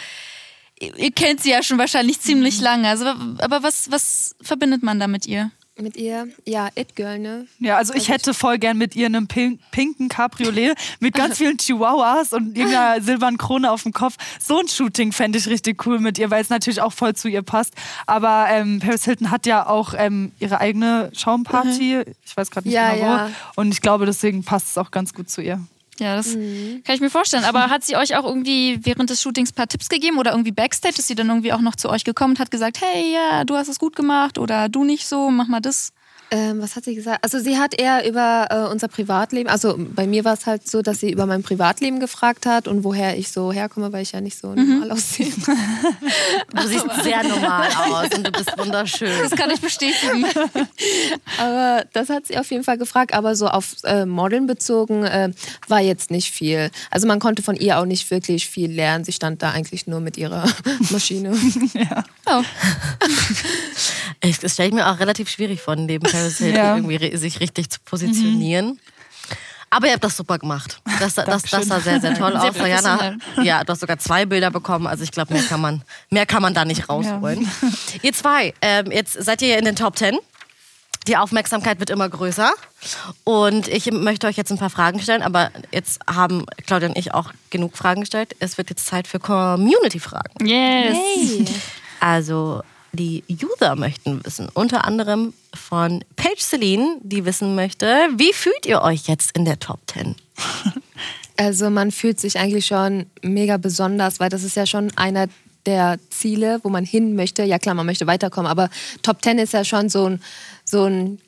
ihr, 0.80 1.10
kennt 1.12 1.42
sie 1.42 1.50
ja 1.50 1.62
schon 1.62 1.78
wahrscheinlich 1.78 2.20
ziemlich 2.20 2.60
lange. 2.60 2.88
Also, 2.88 3.06
aber 3.06 3.62
was, 3.62 3.90
was 3.90 4.34
verbindet 4.40 4.82
man 4.82 4.98
da 5.00 5.06
mit 5.08 5.26
ihr? 5.26 5.50
mit 5.80 5.96
ihr, 5.96 6.28
ja, 6.44 6.70
It 6.74 6.96
Girl, 6.96 7.18
ne? 7.18 7.46
Ja, 7.60 7.76
also 7.76 7.94
ich 7.94 8.08
hätte 8.08 8.34
voll 8.34 8.58
gern 8.58 8.78
mit 8.78 8.96
ihr 8.96 9.06
einen 9.06 9.28
pink, 9.28 9.60
pinken 9.70 10.08
Cabriolet 10.08 10.76
mit 11.00 11.14
ganz 11.14 11.38
vielen 11.38 11.56
Chihuahuas 11.56 12.32
und 12.32 12.56
irgendeiner 12.56 13.00
silbernen 13.00 13.38
Krone 13.38 13.70
auf 13.70 13.84
dem 13.84 13.92
Kopf. 13.92 14.16
So 14.40 14.58
ein 14.58 14.68
Shooting 14.68 15.12
fände 15.12 15.38
ich 15.38 15.46
richtig 15.46 15.86
cool 15.86 16.00
mit 16.00 16.18
ihr, 16.18 16.30
weil 16.30 16.42
es 16.42 16.50
natürlich 16.50 16.80
auch 16.80 16.92
voll 16.92 17.14
zu 17.14 17.28
ihr 17.28 17.42
passt. 17.42 17.74
Aber 18.06 18.46
ähm, 18.50 18.80
Paris 18.80 19.04
Hilton 19.04 19.30
hat 19.30 19.46
ja 19.46 19.68
auch 19.68 19.94
ähm, 19.96 20.32
ihre 20.40 20.60
eigene 20.60 21.10
Schaumparty. 21.14 22.02
Ich 22.24 22.36
weiß 22.36 22.50
gerade 22.50 22.66
nicht 22.66 22.74
Ja, 22.74 22.94
genau 22.94 23.02
wo. 23.02 23.06
ja. 23.06 23.30
Und 23.54 23.72
ich 23.72 23.80
glaube, 23.80 24.04
deswegen 24.04 24.42
passt 24.42 24.70
es 24.70 24.78
auch 24.78 24.90
ganz 24.90 25.14
gut 25.14 25.30
zu 25.30 25.42
ihr. 25.42 25.60
Ja, 25.98 26.16
das 26.16 26.32
kann 26.32 26.94
ich 26.94 27.00
mir 27.00 27.10
vorstellen. 27.10 27.44
Aber 27.44 27.70
hat 27.70 27.84
sie 27.84 27.96
euch 27.96 28.16
auch 28.16 28.24
irgendwie 28.24 28.78
während 28.82 29.10
des 29.10 29.20
Shootings 29.22 29.50
ein 29.50 29.54
paar 29.54 29.68
Tipps 29.68 29.88
gegeben 29.88 30.18
oder 30.18 30.30
irgendwie 30.32 30.52
Backstage? 30.52 30.96
Ist 30.98 31.08
sie 31.08 31.14
dann 31.14 31.28
irgendwie 31.28 31.52
auch 31.52 31.60
noch 31.60 31.76
zu 31.76 31.88
euch 31.88 32.04
gekommen 32.04 32.34
und 32.34 32.38
hat 32.38 32.50
gesagt, 32.50 32.80
hey, 32.80 33.12
ja, 33.12 33.44
du 33.44 33.56
hast 33.56 33.68
es 33.68 33.78
gut 33.78 33.96
gemacht 33.96 34.38
oder 34.38 34.68
du 34.68 34.84
nicht 34.84 35.06
so, 35.06 35.30
mach 35.30 35.48
mal 35.48 35.60
das? 35.60 35.92
Ähm, 36.30 36.60
was 36.60 36.76
hat 36.76 36.84
sie 36.84 36.94
gesagt? 36.94 37.24
Also 37.24 37.38
sie 37.38 37.58
hat 37.58 37.78
eher 37.80 38.06
über 38.06 38.48
äh, 38.50 38.70
unser 38.70 38.88
Privatleben, 38.88 39.48
also 39.48 39.76
bei 39.78 40.06
mir 40.06 40.24
war 40.24 40.34
es 40.34 40.44
halt 40.46 40.68
so, 40.68 40.82
dass 40.82 41.00
sie 41.00 41.10
über 41.10 41.24
mein 41.24 41.42
Privatleben 41.42 42.00
gefragt 42.00 42.44
hat 42.44 42.68
und 42.68 42.84
woher 42.84 43.16
ich 43.16 43.30
so 43.30 43.52
herkomme, 43.52 43.92
weil 43.92 44.02
ich 44.02 44.12
ja 44.12 44.20
nicht 44.20 44.38
so 44.38 44.54
normal 44.54 44.90
aussehe. 44.92 45.32
Du 46.50 46.66
siehst 46.66 46.86
sehr 47.02 47.22
normal 47.24 47.68
aus 47.90 48.08
und 48.16 48.26
du 48.26 48.32
bist 48.32 48.56
wunderschön. 48.58 49.12
Das 49.22 49.32
kann 49.32 49.50
ich 49.50 49.60
bestätigen. 49.60 50.24
Aber 51.38 51.84
das 51.92 52.08
hat 52.08 52.26
sie 52.26 52.38
auf 52.38 52.50
jeden 52.50 52.64
Fall 52.64 52.78
gefragt, 52.78 53.14
aber 53.14 53.36
so 53.36 53.48
auf 53.48 53.76
äh, 53.84 54.06
Modeln 54.06 54.46
bezogen 54.46 55.04
äh, 55.04 55.30
war 55.68 55.80
jetzt 55.80 56.10
nicht 56.10 56.32
viel. 56.32 56.70
Also 56.90 57.06
man 57.06 57.20
konnte 57.20 57.42
von 57.42 57.56
ihr 57.56 57.78
auch 57.78 57.84
nicht 57.84 58.10
wirklich 58.10 58.48
viel 58.48 58.70
lernen. 58.70 59.04
Sie 59.04 59.12
stand 59.12 59.42
da 59.42 59.50
eigentlich 59.50 59.86
nur 59.86 60.00
mit 60.00 60.16
ihrer 60.16 60.44
Maschine. 60.90 61.36
Oh. 62.26 62.42
Ich, 64.20 64.40
das 64.40 64.54
stelle 64.54 64.70
ich 64.70 64.74
mir 64.74 64.88
auch 64.88 64.98
relativ 64.98 65.28
schwierig 65.28 65.60
vor, 65.60 65.76
neben 65.76 66.04
Hilton 66.26 66.54
Ja. 66.54 66.76
irgendwie 66.76 67.16
sich 67.16 67.40
richtig 67.40 67.70
zu 67.70 67.78
positionieren. 67.84 68.78
Aber 69.70 69.86
ihr 69.86 69.92
habt 69.92 70.04
das 70.04 70.16
super 70.16 70.38
gemacht. 70.38 70.80
Das, 70.98 71.14
das, 71.14 71.42
das, 71.42 71.66
sah 71.66 71.80
sehr, 71.80 72.00
sehr 72.00 72.14
toll 72.14 72.32
Sehr 72.32 72.50
aus. 72.50 72.56
Diana, 72.56 73.16
ja, 73.42 73.62
du 73.64 73.72
hast 73.72 73.80
sogar 73.80 73.98
zwei 73.98 74.24
Bilder 74.24 74.50
bekommen. 74.50 74.86
Also 74.86 75.04
ich 75.04 75.10
glaube, 75.10 75.34
mehr 75.34 75.42
kann 75.42 75.60
man, 75.60 75.82
mehr 76.08 76.24
kann 76.24 76.40
man 76.40 76.54
da 76.54 76.64
nicht 76.64 76.88
rausholen. 76.88 77.46
Ihr 78.02 78.12
zwei, 78.14 78.54
ähm, 78.62 78.90
jetzt 78.90 79.12
seid 79.12 79.42
ihr 79.42 79.48
ja 79.48 79.56
in 79.56 79.66
den 79.66 79.76
Top 79.76 79.96
Ten. 79.96 80.16
Die 81.06 81.16
Aufmerksamkeit 81.16 81.80
wird 81.80 81.90
immer 81.90 82.08
größer. 82.08 82.50
Und 83.24 83.68
ich 83.68 83.90
möchte 83.90 84.26
euch 84.26 84.36
jetzt 84.36 84.50
ein 84.50 84.58
paar 84.58 84.70
Fragen 84.70 85.00
stellen, 85.00 85.22
aber 85.22 85.50
jetzt 85.70 86.00
haben 86.06 86.44
Claudia 86.66 86.88
und 86.88 86.98
ich 86.98 87.14
auch 87.14 87.32
genug 87.50 87.76
Fragen 87.76 88.00
gestellt. 88.00 88.36
Es 88.40 88.58
wird 88.58 88.70
jetzt 88.70 88.86
Zeit 88.86 89.06
für 89.06 89.18
Community-Fragen. 89.18 90.46
Yes. 90.46 90.96
Also, 92.00 92.62
die 92.92 93.22
User 93.30 93.76
möchten 93.76 94.24
wissen, 94.24 94.48
unter 94.54 94.84
anderem 94.84 95.34
von 95.54 96.04
Paige 96.16 96.40
Celine, 96.40 96.96
die 97.02 97.24
wissen 97.24 97.54
möchte, 97.54 97.86
wie 98.16 98.32
fühlt 98.32 98.66
ihr 98.66 98.82
euch 98.82 99.08
jetzt 99.08 99.36
in 99.36 99.44
der 99.44 99.58
Top 99.58 99.80
10? 99.86 100.14
Also 101.40 101.70
man 101.70 101.92
fühlt 101.92 102.18
sich 102.18 102.36
eigentlich 102.36 102.66
schon 102.66 103.06
mega 103.22 103.58
besonders, 103.58 104.18
weil 104.18 104.28
das 104.28 104.42
ist 104.42 104.56
ja 104.56 104.66
schon 104.66 104.90
einer 104.96 105.28
der 105.66 106.00
Ziele, 106.10 106.58
wo 106.64 106.68
man 106.68 106.84
hin 106.84 107.14
möchte. 107.14 107.44
Ja 107.44 107.60
klar, 107.60 107.76
man 107.76 107.86
möchte 107.86 108.08
weiterkommen, 108.08 108.50
aber 108.50 108.70
Top 109.02 109.22
10 109.22 109.38
ist 109.38 109.52
ja 109.52 109.64
schon 109.64 109.88
so 109.88 110.06
ein, 110.06 110.22
so 110.64 110.86
ein 110.86 111.20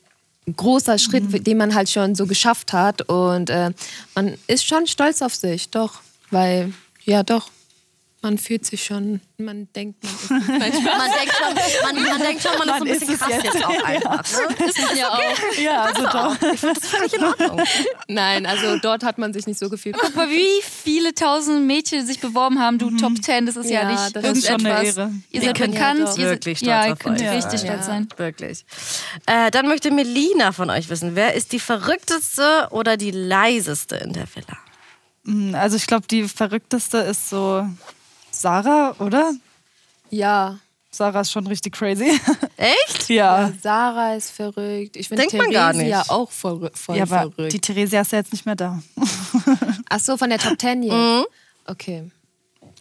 großer 0.57 0.99
Schritt, 0.99 1.47
den 1.47 1.57
man 1.57 1.77
halt 1.77 1.89
schon 1.89 2.17
so 2.17 2.27
geschafft 2.27 2.73
hat. 2.73 3.03
Und 3.03 3.51
äh, 3.51 3.71
man 4.17 4.35
ist 4.49 4.67
schon 4.67 4.89
stolz 4.89 5.23
auf 5.23 5.35
sich, 5.35 5.71
doch. 5.71 6.01
Weil, 6.33 6.73
ja 7.05 7.23
doch, 7.23 7.51
man 8.23 8.37
fühlt 8.37 8.67
sich 8.67 8.85
schon, 8.85 9.21
man 9.39 9.69
denkt, 9.75 10.05
man 10.29 10.41
ist 10.43 10.51
Man 10.51 10.61
denkt 10.61 11.35
schon, 11.35 11.55
man, 11.95 12.05
man, 12.05 12.21
denkt 12.21 12.43
schon, 12.43 12.59
man, 12.59 12.69
ist 12.69 12.79
so 12.79 12.85
ein 12.85 12.85
bisschen 12.85 13.15
es 13.15 13.21
krass 13.21 13.31
jetzt, 13.31 13.45
jetzt. 13.45 13.65
auch 13.65 13.83
einfach. 13.85 14.23
Ne? 14.59 14.67
ist 14.67 14.79
ja 14.99 15.09
auch. 15.09 15.59
Ja, 15.59 15.83
also 15.85 16.03
doch. 16.03 16.53
Ich 16.53 16.61
finde 16.61 16.75
das 16.81 16.89
völlig 16.91 17.15
in 17.15 17.25
Ordnung. 17.25 17.63
Nein, 18.09 18.45
also 18.45 18.77
dort 18.79 19.05
hat 19.05 19.17
man 19.17 19.33
sich 19.33 19.47
nicht 19.47 19.59
so 19.59 19.71
gefühlt. 19.71 19.97
Guck 19.99 20.15
mal, 20.15 20.29
wie 20.29 20.63
viele 20.63 21.15
tausend 21.15 21.67
Mädchen 21.67 22.07
sich 22.07 22.21
beworben 22.21 22.59
haben. 22.59 22.79
Du 22.79 22.91
Top 22.97 23.23
10, 23.23 23.47
das 23.47 23.57
ist 23.57 23.71
ja, 23.71 23.83
Ja, 23.83 23.93
nicht 24.05 24.17
das 24.17 24.25
ist 24.39 24.47
schon 24.47 24.67
eine. 24.67 24.85
Ehre. 24.85 25.13
Ihr 25.31 25.41
seid 25.43 25.59
bekannt. 25.59 25.79
ja 25.79 25.99
ihr 26.01 26.07
seid, 26.07 26.19
wirklich 26.19 26.61
ja, 26.61 26.87
ihr 26.89 26.97
könnt 26.97 27.21
euch 27.23 27.31
richtig 27.31 27.61
sein. 27.61 27.69
stolz 27.69 27.81
Ja. 27.81 27.83
sein. 27.85 28.09
Wirklich. 28.17 28.65
Äh, 29.27 29.51
dann 29.51 29.67
möchte 29.67 29.91
Melina 29.91 30.53
von 30.53 30.69
euch 30.69 30.91
wissen, 30.91 31.17
wer 31.17 31.35
ist 31.35 31.53
die 31.53 31.61
verrückteste 31.61 32.69
oder 32.71 32.97
die 32.99 33.13
leiseste 33.13 33.97
in 33.97 34.13
der 34.13 34.27
Villa? 34.35 34.59
Also 35.59 35.77
ich 35.77 35.87
glaube, 35.87 36.07
die 36.07 36.29
verrückteste 36.29 36.99
ist 36.99 37.29
so 37.31 37.67
Sarah, 38.31 38.95
oder? 38.99 39.33
Ja, 40.11 40.59
Sarah 40.93 41.21
ist 41.21 41.31
schon 41.31 41.47
richtig 41.47 41.75
crazy. 41.75 42.11
Echt? 42.57 43.09
ja. 43.11 43.53
Sarah 43.63 44.15
ist 44.15 44.33
verrückt. 44.33 44.97
Ich 44.97 45.07
finde 45.09 45.23
Denkt 45.23 45.37
man 45.37 45.51
gar 45.53 45.73
Theresia 45.73 46.03
auch 46.09 46.31
voll, 46.31 46.69
voll 46.75 46.97
Ja, 46.97 47.05
aber 47.05 47.31
verrückt. 47.33 47.53
die 47.53 47.61
Theresia 47.61 48.01
ist 48.01 48.11
ja 48.13 48.19
jetzt 48.19 48.33
nicht 48.33 48.45
mehr 48.45 48.57
da. 48.57 48.83
Ach 49.89 50.01
so, 50.01 50.17
von 50.17 50.29
der 50.31 50.39
Top 50.41 50.61
10 50.61 50.83
jetzt. 50.83 50.93
Mhm. 50.93 51.25
Okay. 51.67 52.11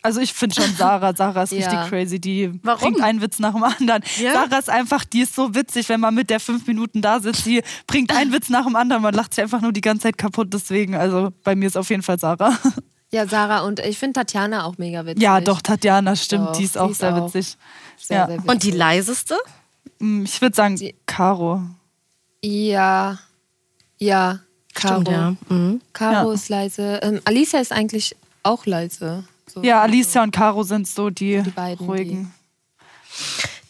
Also 0.02 0.22
ich 0.22 0.34
finde 0.34 0.56
schon 0.56 0.74
Sarah. 0.76 1.14
Sarah 1.16 1.44
ist 1.44 1.52
Ja. 1.54 1.58
richtig 1.70 1.90
crazy. 1.90 2.20
Die 2.20 2.52
Warum? 2.64 2.94
bringt 2.94 3.04
einen 3.04 3.22
Witz 3.22 3.38
nach 3.38 3.54
dem 3.54 3.64
anderen. 3.64 4.02
Ja? 4.18 4.34
Sarah 4.34 4.58
ist 4.58 4.70
einfach, 4.72 5.06
die 5.06 5.22
ist 5.22 5.36
so 5.36 5.54
witzig, 5.54 5.88
wenn 5.90 6.00
man 6.00 6.16
mit 6.16 6.32
der 6.32 6.40
fünf 6.40 6.66
Minuten 6.66 7.04
da 7.04 7.20
sitzt. 7.20 7.46
Die 7.46 7.62
bringt 7.86 8.12
einen 8.16 8.34
Witz 8.34 8.50
nach 8.50 8.66
dem 8.66 8.76
anderen. 8.76 9.04
Man 9.04 9.14
lacht 9.14 9.36
sich 9.36 9.44
einfach 9.44 9.62
nur 9.62 9.72
die 9.72 9.82
ganze 9.82 10.04
Zeit 10.04 10.18
kaputt. 10.18 10.52
Deswegen, 10.52 10.96
also 10.96 11.32
bei 11.44 11.56
mir 11.56 11.68
ist 11.68 11.78
auf 11.78 11.90
jeden 11.92 12.02
Fall 12.02 12.18
Sarah. 12.20 12.58
Ja, 13.12 13.28
Sarah 13.28 13.62
und 13.62 13.80
ich 13.80 13.98
finde 13.98 14.20
Tatjana 14.20 14.66
auch 14.66 14.78
mega 14.78 15.06
witzig. 15.06 15.24
Ja, 15.24 15.42
doch, 15.42 15.62
Tatjana, 15.62 16.16
stimmt. 16.16 16.50
Doch, 16.50 16.52
die 16.58 16.64
ist 16.66 16.76
die 16.76 16.80
auch 16.80 16.94
sehr 16.94 17.16
auch 17.16 17.26
witzig. 17.34 17.58
Sehr, 17.98 18.18
Ja. 18.18 18.28
sehr 18.28 18.36
witzig. 18.38 18.50
Und 18.52 18.64
die 18.64 18.72
leiseste? 18.72 19.38
Mm, 20.00 20.24
Ich 20.26 20.40
würde 20.42 20.56
sagen, 20.56 20.76
Die- 20.76 20.96
Caro. 21.08 21.62
Ja, 22.44 23.18
ja, 23.98 24.40
Caro. 24.76 25.02
Stimmt, 25.02 25.08
ja. 25.10 25.36
Mhm. 25.50 25.82
Caro 25.94 26.30
Ja. 26.30 26.34
ist 26.36 26.50
leise. 26.50 27.00
Ähm, 27.02 27.20
Alicia 27.26 27.60
ist 27.60 27.72
eigentlich 27.72 28.16
auch 28.44 28.66
leise. 28.66 29.24
So. 29.52 29.64
Ja, 29.64 29.82
Alicia 29.82 30.22
und 30.24 30.32
Caro 30.32 30.62
sind 30.64 30.88
so 30.88 31.10
die, 31.10 31.42
Die 31.42 31.50
beiden, 31.50 31.86
ruhigen. 31.88 32.34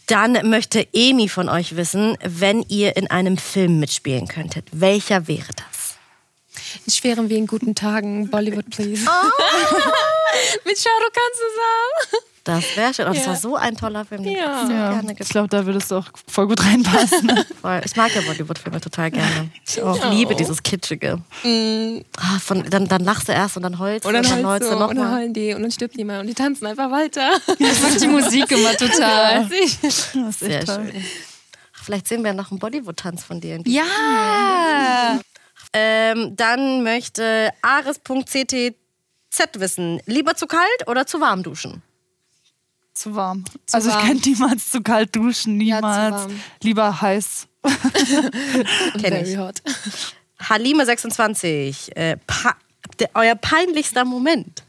Dann 0.08 0.38
möchte 0.50 0.86
Emi 0.94 1.30
von 1.30 1.50
euch 1.50 1.76
wissen, 1.76 2.18
wenn 2.24 2.64
ihr 2.68 2.98
in 2.98 3.10
einem 3.10 3.38
Film 3.38 3.80
mitspielen 3.80 4.28
könntet, 4.28 4.68
welcher 4.72 5.28
wäre 5.28 5.48
das? 5.56 5.79
In 6.86 6.92
schweren 6.92 7.30
wie 7.30 7.38
in 7.38 7.48
guten 7.48 7.76
Tagen. 7.76 8.30
Bollywood, 8.30 8.70
please. 8.70 9.06
Oh. 9.08 9.12
Mit 10.66 10.78
Shah 10.78 10.90
Rukh 10.90 11.14
Khan 11.14 11.32
zusammen. 11.34 12.24
Das 12.46 12.64
wäre 12.76 12.94
schön. 12.94 13.06
Und 13.08 13.16
das 13.18 13.26
Ja. 13.26 13.32
war 13.32 13.38
so 13.38 13.56
ein 13.58 13.76
toller 13.76 14.06
Film. 14.06 14.24
den 14.24 14.34
Ja. 14.34 14.68
Ja, 14.70 14.92
gerne 14.94 15.16
ich 15.20 15.30
glaube, 15.30 15.50
da 15.50 15.66
würdest 15.66 15.92
du 15.92 15.98
auch 15.98 16.06
voll 16.28 16.48
gut 16.48 16.64
reinpassen. 16.64 17.30
Voll. 17.62 17.82
Ich 17.86 17.96
mag 17.96 18.16
ja 18.16 18.22
Bollywood-Filme 18.22 18.80
total 18.82 19.12
gerne. 19.12 19.52
Ich, 19.68 19.80
auch. 19.82 20.10
liebe 20.12 20.34
dieses 20.36 20.64
Kitschige. 20.64 21.22
Ah, 22.18 22.40
von, 22.40 22.64
dann, 22.70 22.88
dann 22.88 23.04
lachst 23.04 23.28
du 23.28 23.34
erst 23.34 23.58
und 23.58 23.64
dann 23.64 23.78
heulst 23.78 24.06
du 24.06 24.10
Und 24.10 24.16
dann, 24.16 24.26
und 24.26 24.32
dann 24.32 24.46
heulst 24.48 24.68
so, 24.70 24.76
du 24.76 24.82
und 24.84 24.88
dann 24.90 24.98
nochmal. 24.98 25.20
heulen 25.20 25.34
die 25.34 25.54
und 25.54 25.62
dann 25.62 25.72
stirbt 25.72 25.96
niemand 25.98 26.22
und 26.22 26.28
die 26.28 26.34
tanzen 26.34 26.66
einfach 26.66 26.90
weiter. 26.90 27.30
Ich 27.60 27.82
mag 27.84 27.98
die 28.00 28.08
Musik 28.08 28.50
immer 28.52 28.76
total. 28.76 29.48
Das 29.48 29.52
ist 29.52 30.40
Sehr 30.40 30.66
toll. 30.66 30.90
schön. 30.92 31.04
Vielleicht 31.74 32.08
sehen 32.08 32.24
wir 32.24 32.34
noch 32.34 32.52
einen 32.52 32.60
Bollywood-Tanz 32.60 33.24
von 33.24 33.42
dir. 33.42 33.60
Ja. 33.66 35.20
Ähm, 35.74 36.36
dann 36.36 36.84
möchte 36.84 37.52
ares.ctz 37.62 38.74
wissen, 39.56 40.02
lieber 40.06 40.36
zu 40.36 40.48
kalt 40.48 40.88
oder 40.88 41.06
zu 41.06 41.22
warm 41.22 41.44
duschen? 41.44 41.82
Zu 42.94 43.16
warm. 43.16 43.46
also 43.72 43.90
warm. 43.90 44.00
ich 44.00 44.08
kann 44.08 44.18
niemals 44.26 44.70
zu 44.72 44.82
kalt 44.82 45.16
duschen, 45.16 45.62
Ja, 45.62 45.78
zu 45.80 45.86
niemals. 45.88 46.14
warm. 46.24 46.40
Lieber 46.64 47.02
heiß. 47.02 47.48
Kenn 47.64 49.02
Very 49.02 49.32
ich. 49.34 49.38
hot. 49.38 49.62
Halime26, 50.42 51.96
äh, 51.96 52.18
pa 52.26 52.56
der, 53.00 53.10
euer 53.14 53.36
peinlichster 53.36 54.06
Moment. 54.06 54.64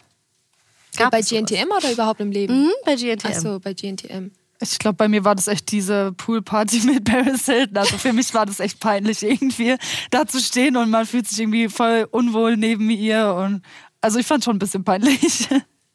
Gab 0.97 1.12
bei? 1.12 1.23
GNTM 1.23 1.71
oder 1.76 1.90
überhaupt 1.92 2.21
im 2.21 2.30
Leben? 2.33 2.64
Hm, 2.66 2.73
bei 2.85 2.97
GNTM. 2.97 3.26
Achso, 3.28 3.59
bei 3.61 3.73
GNTM. 3.73 4.33
Ich 4.62 4.79
glaube, 4.79 4.97
bei 4.97 5.09
mir 5.09 5.25
war 5.25 5.35
das 5.35 5.49
echt 5.49 5.71
diese 5.73 6.12
Poolparty 6.12 6.81
mit 6.85 7.05
Paris 7.05 7.47
Hilton. 7.47 7.76
Also 7.79 7.97
für 7.99 8.12
mich 8.12 8.33
war 8.35 8.45
das 8.47 8.61
echt 8.61 8.79
peinlich, 8.81 9.23
irgendwie 9.23 9.76
da 10.11 10.26
zu 10.26 10.40
stehen 10.40 10.76
und 10.76 10.90
man 10.90 11.07
fühlt 11.07 11.26
sich 11.29 11.40
irgendwie 11.40 11.69
voll 11.69 12.07
unwohl 12.11 12.57
neben 12.57 12.90
ihr. 12.90 13.35
Und 13.35 13.62
also 14.00 14.19
ich 14.19 14.26
fand 14.26 14.45
schon 14.45 14.57
ein 14.57 14.59
bisschen 14.59 14.85
peinlich. 14.85 15.49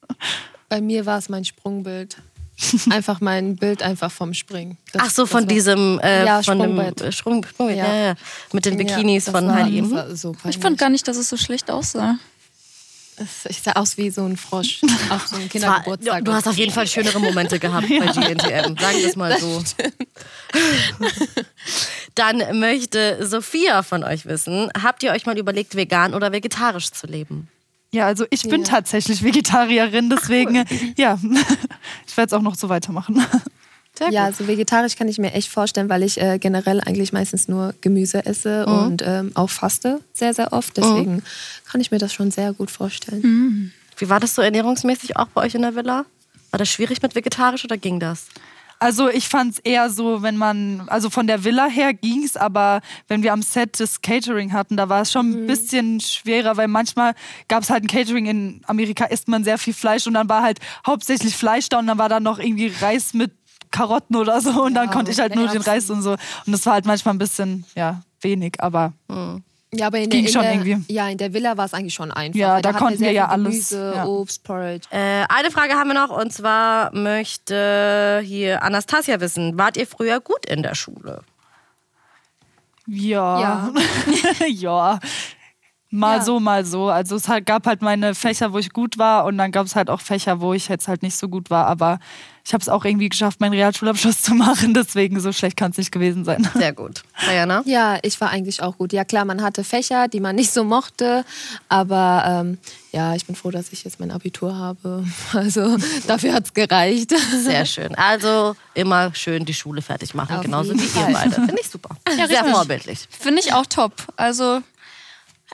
Bei 0.70 0.82
mir 0.82 1.06
war 1.06 1.18
es 1.20 1.30
mein 1.30 1.46
Sprungbild. 1.46 2.18
Einfach 2.90 3.20
mein 3.20 3.58
Bild 3.58 3.84
einfach 3.84 4.10
vom 4.10 4.34
Springen. 4.34 4.78
Das- 4.94 5.02
Ach 5.06 5.10
so, 5.12 5.26
von 5.26 5.42
war- 5.42 5.48
diesem 5.48 6.00
äh, 6.00 6.26
Ja, 6.26 6.42
von 6.42 6.58
dem 6.58 6.72
Sprungbrett. 6.72 7.02
äh, 7.02 7.12
Sprung, 7.12 7.46
Sprungbrett, 7.46 7.78
ja. 7.78 7.86
Ja. 7.94 8.06
Ja, 8.08 8.16
mit 8.54 8.66
den 8.66 8.78
Bikinis 8.78 9.26
Ja, 9.26 9.34
von 9.34 9.54
Heidi. 9.54 9.84
So 10.16 10.32
peinlich. 10.32 10.56
Ich 10.56 10.62
fand 10.62 10.78
gar 10.78 10.90
nicht, 10.90 11.06
dass 11.08 11.18
es 11.18 11.28
so 11.28 11.36
schlecht 11.36 11.70
aussah. 11.70 12.18
Ich 13.50 13.62
sah 13.62 13.72
aus 13.74 13.98
wie 13.98 14.10
so 14.10 14.26
ein 14.26 14.36
Frosch 14.38 14.82
auf 15.10 15.28
so 15.28 15.36
einem 15.38 15.46
Es 15.46 15.62
war, 15.62 15.82
Kindergeburtstag. 15.84 16.26
du 16.26 16.34
hast 16.34 16.48
auf 16.48 16.58
jeden 16.58 16.72
Fall 16.74 16.86
schönere 16.88 17.20
Momente 17.20 17.60
gehabt 17.60 17.88
bei 17.88 18.08
GNTM, 18.08 18.78
sagen 18.78 18.98
wir 19.00 19.08
es 19.08 19.16
mal 19.16 19.40
so. 19.40 19.64
Dann 22.16 22.60
möchte 22.60 23.26
Sophia 23.26 23.84
von 23.84 24.04
euch 24.04 24.26
wissen, 24.26 24.70
habt 24.82 25.04
ihr 25.04 25.12
euch 25.12 25.26
mal 25.26 25.38
überlegt, 25.38 25.76
vegan 25.76 26.14
oder 26.14 26.32
vegetarisch 26.32 26.92
zu 26.92 27.08
leben? 27.08 27.48
Ja, 27.92 28.06
also 28.08 28.26
ich 28.30 28.44
bin 28.44 28.62
Ja. 28.62 28.68
tatsächlich 28.68 29.24
Vegetarierin, 29.24 30.10
deswegen, 30.10 30.66
ja, 30.98 31.18
ich 32.08 32.18
werde 32.18 32.28
es 32.28 32.34
auch 32.34 32.42
noch 32.42 32.56
so 32.56 32.68
weitermachen. 32.70 33.26
Sehr 33.98 34.10
ja, 34.12 34.22
gut. 34.28 34.28
also 34.40 34.48
vegetarisch 34.48 34.96
kann 34.96 35.08
ich 35.08 35.18
mir 35.18 35.32
echt 35.34 35.50
vorstellen, 35.50 35.90
weil 35.90 36.04
ich 36.04 36.20
äh, 36.22 36.38
generell 36.40 36.82
eigentlich 36.82 37.14
meistens 37.14 37.48
nur 37.48 37.74
Gemüse 37.82 38.26
esse 38.26 38.66
Mhm. 38.68 38.74
und 38.78 39.04
ähm, 39.06 39.32
auch 39.36 39.50
faste 39.50 40.00
sehr, 40.14 40.34
sehr 40.34 40.52
oft. 40.54 40.76
Deswegen 40.78 41.24
kann 41.70 41.82
ich 41.82 41.92
mir 41.92 41.98
das 42.00 42.14
schon 42.14 42.32
sehr 42.32 42.54
gut 42.54 42.72
vorstellen. 42.72 43.22
Mhm. 43.22 43.72
Wie 43.98 44.10
war 44.10 44.20
das 44.20 44.36
so 44.36 44.42
ernährungsmäßig 44.42 45.16
auch 45.18 45.28
bei 45.28 45.42
euch 45.42 45.56
in 45.56 45.62
der 45.62 45.76
Villa? 45.76 46.06
War 46.52 46.58
das 46.58 46.70
schwierig 46.70 47.02
mit 47.02 47.16
vegetarisch 47.16 47.64
oder 47.64 47.78
ging 47.78 48.00
das? 48.00 48.26
Also 48.78 49.10
ich 49.10 49.30
fand 49.30 49.54
es 49.54 49.60
eher 49.60 49.90
so, 49.90 50.22
wenn 50.22 50.36
man, 50.36 50.84
also 50.88 51.10
von 51.10 51.28
der 51.28 51.46
Villa 51.46 51.66
her 51.68 51.94
ging 51.94 52.24
es, 52.26 52.36
aber 52.36 52.82
wenn 53.08 53.24
wir 53.24 53.32
am 53.32 53.42
Set 53.42 53.80
das 53.80 54.02
Catering 54.02 54.52
hatten, 54.52 54.76
da 54.76 54.90
war 54.90 55.02
es 55.04 55.14
schon 55.14 55.32
ein 55.32 55.48
bisschen 55.48 56.02
schwerer, 56.02 56.58
weil 56.58 56.68
manchmal 56.68 57.14
gab 57.48 57.64
es 57.64 57.70
halt 57.70 57.86
ein 57.86 57.88
Catering 57.88 58.26
in 58.26 58.62
Amerika, 58.68 59.06
isst 59.06 59.30
man 59.30 59.46
sehr 59.46 59.58
viel 59.58 59.74
Fleisch 59.74 60.06
und 60.08 60.14
dann 60.14 60.28
war 60.28 60.44
halt 60.44 60.60
hauptsächlich 60.86 61.38
Fleisch 61.38 61.70
da 61.70 61.80
und 61.80 61.88
dann 61.88 61.98
war 61.98 62.10
da 62.10 62.20
noch 62.20 62.38
irgendwie 62.38 62.72
Reis 62.82 63.14
mit 63.14 63.32
Karotten 63.76 64.16
oder 64.16 64.40
so 64.42 64.64
und 64.64 64.74
dann 64.74 64.88
Ja, 64.88 64.92
konnte 64.94 65.12
ich 65.12 65.20
halt 65.20 65.36
nur 65.36 65.48
den. 65.48 65.62
Reis 65.62 65.90
und 65.90 66.02
so. 66.02 66.12
Und 66.12 66.52
das 66.54 66.66
war 66.66 66.74
halt 66.74 66.86
manchmal 66.86 67.14
ein 67.14 67.18
bisschen, 67.18 67.66
ja, 67.76 68.02
wenig, 68.22 68.54
aber 68.60 68.94
Ja, 69.74 69.88
aber 69.88 69.98
in 70.00 70.10
Ging 70.10 70.22
der, 70.22 70.30
in 70.30 70.34
schon 70.34 70.42
der, 70.44 70.54
irgendwie. 70.54 70.94
Ja, 70.94 71.10
in 71.10 71.18
der 71.18 71.34
Villa 71.34 71.58
war 71.58 71.66
es 71.66 71.74
eigentlich 71.74 71.94
schon 71.94 72.12
einfach. 72.12 72.40
Ja, 72.40 72.62
da 72.62 72.70
hatten 72.70 72.80
konnten 72.80 73.00
wir 73.02 73.12
ja 73.12 73.26
viel 73.26 73.34
alles, 73.34 73.70
Gemüse, 73.70 73.94
ja. 73.96 74.06
Obst, 74.06 74.44
Porridge. 74.44 74.88
Äh, 74.92 75.26
eine 75.28 75.52
Frage 75.52 75.74
haben 75.74 75.90
wir 75.90 75.94
noch 75.96 76.10
und 76.16 76.32
zwar 76.32 76.96
möchte 76.96 78.22
hier 78.24 78.64
Anastasia 78.64 79.20
wissen, 79.20 79.58
wart 79.58 79.76
ihr 79.76 79.88
früher 79.88 80.22
gut 80.22 80.46
in 80.46 80.64
der 80.64 80.76
Schule? 80.76 81.22
ja. 82.88 83.42
Ja. 83.42 83.74
ja. 84.48 85.00
Mal 85.96 86.18
Ja. 86.18 86.24
so, 86.24 86.40
mal 86.40 86.66
so. 86.66 86.90
Also 86.90 87.16
es 87.16 87.28
halt, 87.28 87.46
gab 87.46 87.66
halt 87.68 87.82
meine 87.82 88.14
Fächer, 88.16 88.54
wo 88.54 88.58
ich 88.60 88.72
gut 88.72 88.98
war 88.98 89.26
und 89.26 89.38
dann 89.38 89.52
gab 89.52 89.66
es 89.66 89.76
halt 89.76 89.90
auch 89.90 90.02
Fächer, 90.02 90.42
wo 90.42 90.54
ich 90.54 90.68
jetzt 90.68 90.88
halt 90.88 91.02
nicht 91.04 91.18
so 91.18 91.28
gut 91.30 91.50
war. 91.50 91.68
Aber 91.68 92.00
ich 92.48 92.54
habe 92.54 92.62
es 92.62 92.70
auch 92.70 92.86
irgendwie 92.86 93.10
geschafft, 93.10 93.40
meinen 93.42 93.54
Realschulabschluss 93.54 94.22
zu 94.22 94.36
machen. 94.36 94.74
Deswegen 94.74 95.20
so 95.20 95.32
schlecht 95.32 95.58
kann 95.58 95.72
es 95.72 95.78
nicht 95.78 95.92
gewesen 95.92 96.24
sein. 96.26 96.48
Sehr 96.56 96.74
gut. 96.74 97.02
Diana? 97.28 97.64
Ja, 97.66 97.98
ich 98.04 98.20
war 98.22 98.30
eigentlich 98.30 98.62
auch 98.62 98.78
gut. 98.78 98.94
Ja 98.94 99.04
klar, 99.04 99.26
man 99.26 99.42
hatte 99.42 99.64
Fächer, 99.64 100.08
die 100.08 100.20
man 100.20 100.36
nicht 100.36 100.52
so 100.52 100.64
mochte, 100.64 101.26
aber 101.70 102.24
ähm, 102.28 102.58
ja, 102.92 103.16
ich 103.16 103.26
bin 103.26 103.36
froh, 103.36 103.52
dass 103.52 103.72
ich 103.74 103.84
jetzt 103.84 104.00
mein 104.00 104.12
Abitur 104.12 104.56
habe. 104.56 105.04
Also 105.34 105.78
dafür 106.08 106.34
hat 106.34 106.46
es 106.46 106.54
gereicht. 106.54 107.14
Sehr 107.44 107.66
schön. 107.66 107.94
Also 107.96 108.56
immer 108.74 109.14
schön 109.16 109.44
die 109.46 109.54
Schule 109.54 109.82
fertig 109.82 110.14
machen, 110.14 110.36
Auf 110.38 110.44
genauso 110.44 110.74
wie 110.74 110.80
Fall. 110.80 111.10
ihr 111.10 111.14
beide. 111.14 111.32
Finde 111.36 111.56
ich 111.60 111.70
super. 111.70 111.96
Sehr 112.10 112.30
richtig. 112.30 112.52
vorbildlich. 112.52 113.08
Finde 113.10 113.42
ich 113.42 113.54
auch 113.54 113.66
top. 113.66 113.94
Also, 114.16 114.62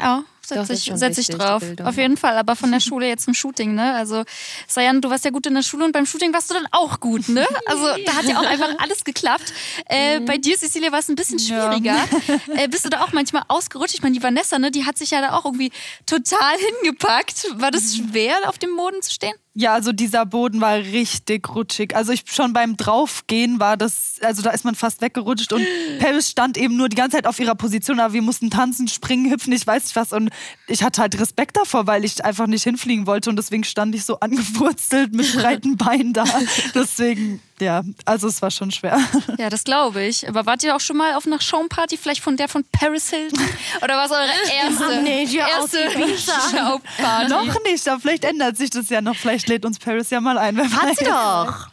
ja, 0.01 0.17
Doch, 0.17 0.23
setze 0.55 0.73
ich, 0.73 0.91
setz 0.95 1.17
ich 1.17 1.27
drauf. 1.27 1.63
Auf 1.83 1.97
jeden 1.97 2.17
Fall. 2.17 2.37
Aber 2.37 2.55
von 2.55 2.71
der 2.71 2.79
Schule 2.87 3.07
jetzt 3.07 3.25
zum 3.25 3.33
Shooting, 3.33 3.73
ne? 3.75 3.93
Also, 3.95 4.23
Sayan, 4.67 5.01
du 5.01 5.09
warst 5.09 5.25
ja 5.25 5.31
gut 5.31 5.45
in 5.47 5.53
der 5.55 5.61
Schule 5.63 5.85
und 5.85 5.91
beim 5.91 6.05
Shooting 6.05 6.33
warst 6.33 6.49
du 6.49 6.53
dann 6.55 6.67
auch 6.71 6.99
gut, 6.99 7.29
ne? 7.29 7.45
Also, 7.65 7.85
da 8.05 8.15
hat 8.15 8.25
ja 8.25 8.37
auch 8.39 8.45
einfach 8.45 8.69
alles 8.79 9.03
geklappt. 9.03 9.53
Äh, 9.89 10.19
Mhm. 10.19 10.25
bei 10.25 10.37
dir, 10.37 10.57
Cecilia, 10.57 10.91
war 10.91 10.99
es 10.99 11.09
ein 11.09 11.15
bisschen 11.15 11.39
schwieriger. 11.39 11.95
Äh, 12.55 12.67
bist 12.67 12.85
du 12.85 12.89
da 12.89 13.01
auch 13.01 13.13
manchmal 13.13 13.43
ausgerutscht? 13.47 13.93
Ich 13.95 14.01
meine, 14.03 14.15
die 14.17 14.23
Vanessa, 14.23 14.59
ne? 14.59 14.71
Die 14.71 14.85
hat 14.85 14.97
sich 14.97 15.11
ja 15.11 15.21
da 15.21 15.33
auch 15.37 15.45
irgendwie 15.45 15.71
total 16.05 16.55
hingepackt. 16.81 17.47
War 17.55 17.71
das 17.71 17.95
schwer, 17.95 18.35
auf 18.47 18.57
dem 18.57 18.75
Boden 18.75 19.01
zu 19.01 19.11
stehen? 19.11 19.33
Ja, 19.53 19.73
also 19.73 19.91
dieser 19.91 20.25
Boden 20.25 20.61
war 20.61 20.75
richtig 20.77 21.53
rutschig. 21.53 21.93
Also 21.93 22.13
ich 22.13 22.23
schon 22.25 22.53
beim 22.53 22.77
Draufgehen 22.77 23.59
war 23.59 23.75
das, 23.75 24.13
also 24.21 24.41
da 24.41 24.51
ist 24.51 24.63
man 24.63 24.75
fast 24.75 25.01
weggerutscht 25.01 25.51
und 25.51 25.65
Paris 25.99 26.29
stand 26.29 26.57
eben 26.57 26.77
nur 26.77 26.87
die 26.87 26.95
ganze 26.95 27.17
Zeit 27.17 27.27
auf 27.27 27.37
ihrer 27.37 27.55
Position, 27.55 27.99
aber 27.99 28.13
wir 28.13 28.21
mussten 28.21 28.49
tanzen, 28.49 28.87
springen, 28.87 29.29
hüpfen, 29.29 29.51
ich 29.51 29.67
weiß 29.67 29.83
nicht 29.83 29.95
was 29.97 30.13
und 30.13 30.29
ich 30.67 30.83
hatte 30.83 31.01
halt 31.01 31.19
Respekt 31.19 31.57
davor, 31.57 31.87
weil 31.87 32.05
ich 32.05 32.23
einfach 32.23 32.47
nicht 32.47 32.63
hinfliegen 32.63 33.05
wollte 33.05 33.29
und 33.29 33.35
deswegen 33.35 33.63
stand 33.63 33.93
ich 33.93 34.05
so 34.05 34.19
angewurzelt 34.19 35.13
mit 35.13 35.33
breiten 35.35 35.77
Beinen 35.77 36.13
da. 36.13 36.23
Deswegen, 36.75 37.41
ja, 37.59 37.83
also 38.05 38.27
es 38.27 38.41
war 38.41 38.51
schon 38.51 38.71
schwer. 38.71 38.99
Ja, 39.37 39.49
das 39.49 39.63
glaube 39.63 40.03
ich. 40.03 40.27
Aber 40.27 40.45
wart 40.45 40.63
ihr 40.63 40.75
auch 40.75 40.79
schon 40.79 40.97
mal 40.97 41.15
auf 41.15 41.25
einer 41.25 41.41
Schaumparty, 41.41 41.97
vielleicht 41.97 42.21
von 42.21 42.37
der 42.37 42.47
von 42.47 42.63
Paris 42.71 43.09
Hilton? 43.09 43.39
Oder 43.81 43.95
war 43.95 44.05
es 44.05 44.11
eure 44.11 44.29
erste, 44.63 44.97
Amnesia 44.97 45.45
aus 45.59 45.73
erste. 45.73 46.55
Schaumparty? 46.55 47.29
noch 47.29 47.63
nicht, 47.63 47.87
aber 47.87 47.99
vielleicht 47.99 48.23
ändert 48.23 48.57
sich 48.57 48.69
das 48.69 48.89
ja 48.89 49.01
noch. 49.01 49.15
Vielleicht 49.15 49.47
lädt 49.47 49.65
uns 49.65 49.79
Paris 49.79 50.09
ja 50.09 50.21
mal 50.21 50.37
ein. 50.37 50.57
Hat 50.57 50.97
sie 50.97 51.05
doch. 51.05 51.67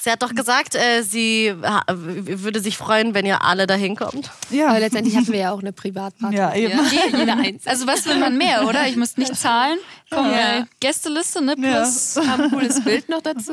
Sie 0.00 0.10
hat 0.12 0.22
doch 0.22 0.34
gesagt, 0.34 0.74
äh, 0.76 1.02
sie 1.02 1.52
würde 1.56 2.60
sich 2.60 2.76
freuen, 2.78 3.14
wenn 3.14 3.26
ihr 3.26 3.42
alle 3.42 3.66
da 3.66 3.74
hinkommt. 3.74 4.30
Ja. 4.50 4.68
Aber 4.68 4.78
letztendlich 4.80 5.16
hatten 5.16 5.32
wir 5.32 5.40
ja 5.40 5.50
auch 5.52 5.58
eine 5.60 5.72
Privatparty. 5.72 6.36
Ja, 6.36 6.54
eben. 6.54 6.78
Ja. 6.78 7.18
Jeder 7.18 7.36
eins. 7.38 7.66
Also 7.66 7.86
was 7.86 8.06
will 8.06 8.16
man 8.16 8.36
mehr, 8.38 8.66
oder? 8.68 8.86
Ich 8.86 8.96
muss 8.96 9.16
nicht 9.16 9.34
zahlen. 9.34 9.78
Komm, 10.10 10.30
Ja. 10.30 10.58
äh, 10.60 10.64
Gästeliste, 10.80 11.42
ne? 11.44 11.54
Ja. 11.58 11.80
Plus 11.82 12.16
Haben 12.16 12.42
ein 12.44 12.50
cooles 12.52 12.82
Bild 12.84 13.08
noch 13.08 13.22
dazu. 13.22 13.52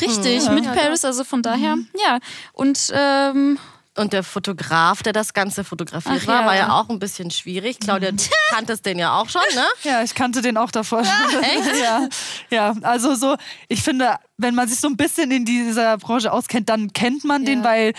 richtig 0.00 0.50
mit 0.50 0.64
Paris, 0.64 1.04
also 1.04 1.22
von 1.24 1.42
daher, 1.42 1.76
ja. 2.06 2.18
Und 2.52 2.92
ähm, 2.92 3.58
Und 3.98 4.12
der 4.12 4.22
Fotograf, 4.22 5.02
der 5.02 5.12
das 5.12 5.34
Ganze 5.34 5.64
fotografiert 5.64 6.20
Ach 6.22 6.26
war, 6.26 6.40
ja. 6.40 6.46
war 6.46 6.56
ja 6.56 6.72
auch 6.72 6.88
ein 6.88 6.98
bisschen 6.98 7.30
schwierig. 7.30 7.80
Claudia, 7.80 8.12
du 8.12 8.22
kanntest 8.50 8.86
den 8.86 8.98
ja 8.98 9.18
auch 9.18 9.28
schon, 9.28 9.42
ne? 9.54 9.64
Ja, 9.82 10.02
ich 10.02 10.14
kannte 10.14 10.40
den 10.40 10.56
auch 10.56 10.70
davor 10.70 11.04
schon. 11.04 11.42
Echt? 11.42 11.58
Ja, 11.82 12.08
ja, 12.50 12.74
also 12.82 13.14
so, 13.14 13.36
ich 13.68 13.82
finde, 13.82 14.16
wenn 14.36 14.54
man 14.54 14.68
sich 14.68 14.80
so 14.80 14.88
ein 14.88 14.96
bisschen 14.96 15.30
in 15.30 15.44
dieser 15.44 15.96
Branche 15.98 16.32
auskennt, 16.32 16.68
dann 16.68 16.92
kennt 16.92 17.24
man 17.24 17.44
den, 17.44 17.58
Ja. 17.60 17.64
weil 17.64 17.92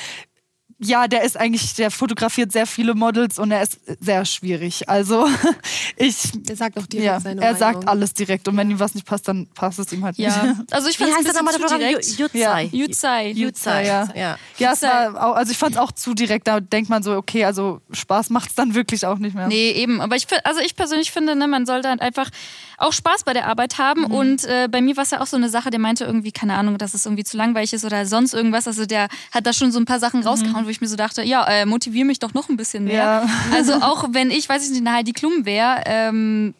ja, 0.82 1.08
der 1.08 1.24
ist 1.24 1.38
eigentlich, 1.38 1.74
der 1.76 1.92
fotografiert 1.92 2.52
sehr 2.52 2.66
viele 2.66 2.96
Models 2.96 3.38
und 3.38 3.52
er 3.52 3.62
ist 3.64 3.80
sehr 4.00 4.24
schwierig. 4.26 4.88
Also 4.88 5.28
ich, 5.98 6.32
Der 6.34 6.56
sagt 6.56 6.78
auch 6.78 6.86
direkt 6.88 7.06
ja, 7.06 7.20
seine 7.20 7.42
er 7.42 7.54
Meinung. 7.54 7.60
sagt 7.60 7.88
alles 7.88 8.14
direkt 8.14 8.48
und 8.48 8.56
wenn 8.58 8.72
ihm 8.72 8.80
was 8.80 8.96
nicht 8.96 9.06
passt, 9.06 9.28
dann 9.28 9.48
passt 9.54 9.80
es 9.80 9.92
ihm 9.92 10.04
halt 10.04 10.18
nicht. 10.18 10.28
ja, 10.28 10.56
also 10.72 10.90
ich 10.90 10.98
fand 10.98 11.12
es 11.26 11.34
nochmal 11.34 11.54
zu 11.54 11.78
der 11.78 11.92
Jutzai. 11.92 12.70
Jutzai. 12.72 13.32
Jutzai, 13.32 13.86
ja. 13.86 14.08
ja. 14.16 14.38
Ja, 14.58 14.74
es 14.74 14.82
war 14.82 15.16
auch, 15.24 15.36
also 15.36 15.52
ich 15.52 15.58
fand 15.58 15.74
es 15.76 15.78
auch 15.82 15.92
zu 15.92 16.14
direkt. 16.14 16.48
Da 16.48 16.60
denkt 16.60 16.90
man 16.90 17.04
so, 17.04 17.14
okay, 17.16 17.46
also 17.46 17.82
Spaß 17.92 18.30
macht 18.30 18.50
es 18.50 18.56
dann 18.56 18.74
wirklich 18.74 19.06
auch 19.06 19.18
nicht 19.20 19.36
mehr. 19.36 19.48
Nee, 19.48 19.72
eben. 19.72 20.02
Aber 20.02 20.16
ich, 20.16 20.28
also 20.44 20.60
ich 20.62 20.76
persönlich 20.76 21.12
finde, 21.12 21.36
ne, 21.36 21.48
man 21.48 21.66
sollte 21.66 21.90
halt 21.90 22.02
einfach 22.02 22.30
auch 22.78 22.94
Spaß 22.94 23.24
bei 23.26 23.34
der 23.34 23.48
Arbeit 23.48 23.78
haben. 23.78 24.02
Mhm. 24.02 24.12
Und 24.12 24.44
äh, 24.46 24.68
bei 24.72 24.82
mir 24.82 24.96
war 24.98 25.04
es 25.04 25.12
ja 25.12 25.22
auch 25.22 25.28
so 25.28 25.38
eine 25.38 25.50
Sache, 25.50 25.70
der 25.70 25.80
meinte 25.80 26.06
irgendwie, 26.06 26.32
keine 26.32 26.56
Ahnung, 26.56 26.78
dass 26.78 26.94
es 26.94 27.06
irgendwie 27.06 27.24
zu 27.26 27.36
langweilig 27.38 27.74
ist 27.74 27.84
oder 27.86 28.06
sonst 28.06 28.34
irgendwas. 28.34 28.68
Also 28.68 28.86
der 28.86 29.08
hat 29.32 29.46
da 29.46 29.54
schon 29.54 29.72
so 29.72 29.80
ein 29.80 29.86
paar 29.86 29.98
Mhm. 29.98 30.02
Sachen 30.02 30.24
rausgehauen, 30.24 30.66
wo 30.70 30.72
ich 30.72 30.82
mir 30.82 30.88
so 30.88 30.96
dachte, 30.96 31.24
ja, 31.24 31.44
äh, 31.48 31.66
motivier 31.66 32.06
mich 32.06 32.20
doch 32.20 32.36
noch 32.36 32.48
ein 32.48 32.56
bisschen 32.56 32.84
mehr. 32.84 32.94
Ja. 32.94 33.30
Also 33.52 33.74
auch 33.74 34.06
wenn 34.12 34.30
ich, 34.30 34.48
weiß 34.48 34.64
ich 34.64 34.70
nicht, 34.70 34.86
eine 34.86 34.96
Heidi 34.96 35.14
Klum 35.14 35.44
wäre, 35.46 35.82
ähm, 35.88 36.54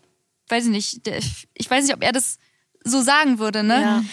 weiß 0.48 0.66
ich 0.66 0.72
nicht, 0.72 1.08
ich 1.54 1.70
weiß 1.70 1.86
nicht, 1.86 1.94
ob 1.94 2.04
er 2.04 2.12
das 2.12 2.40
so 2.84 3.02
sagen 3.02 3.38
würde, 3.38 3.64
ne? 3.64 3.82
Ja. 3.82 4.04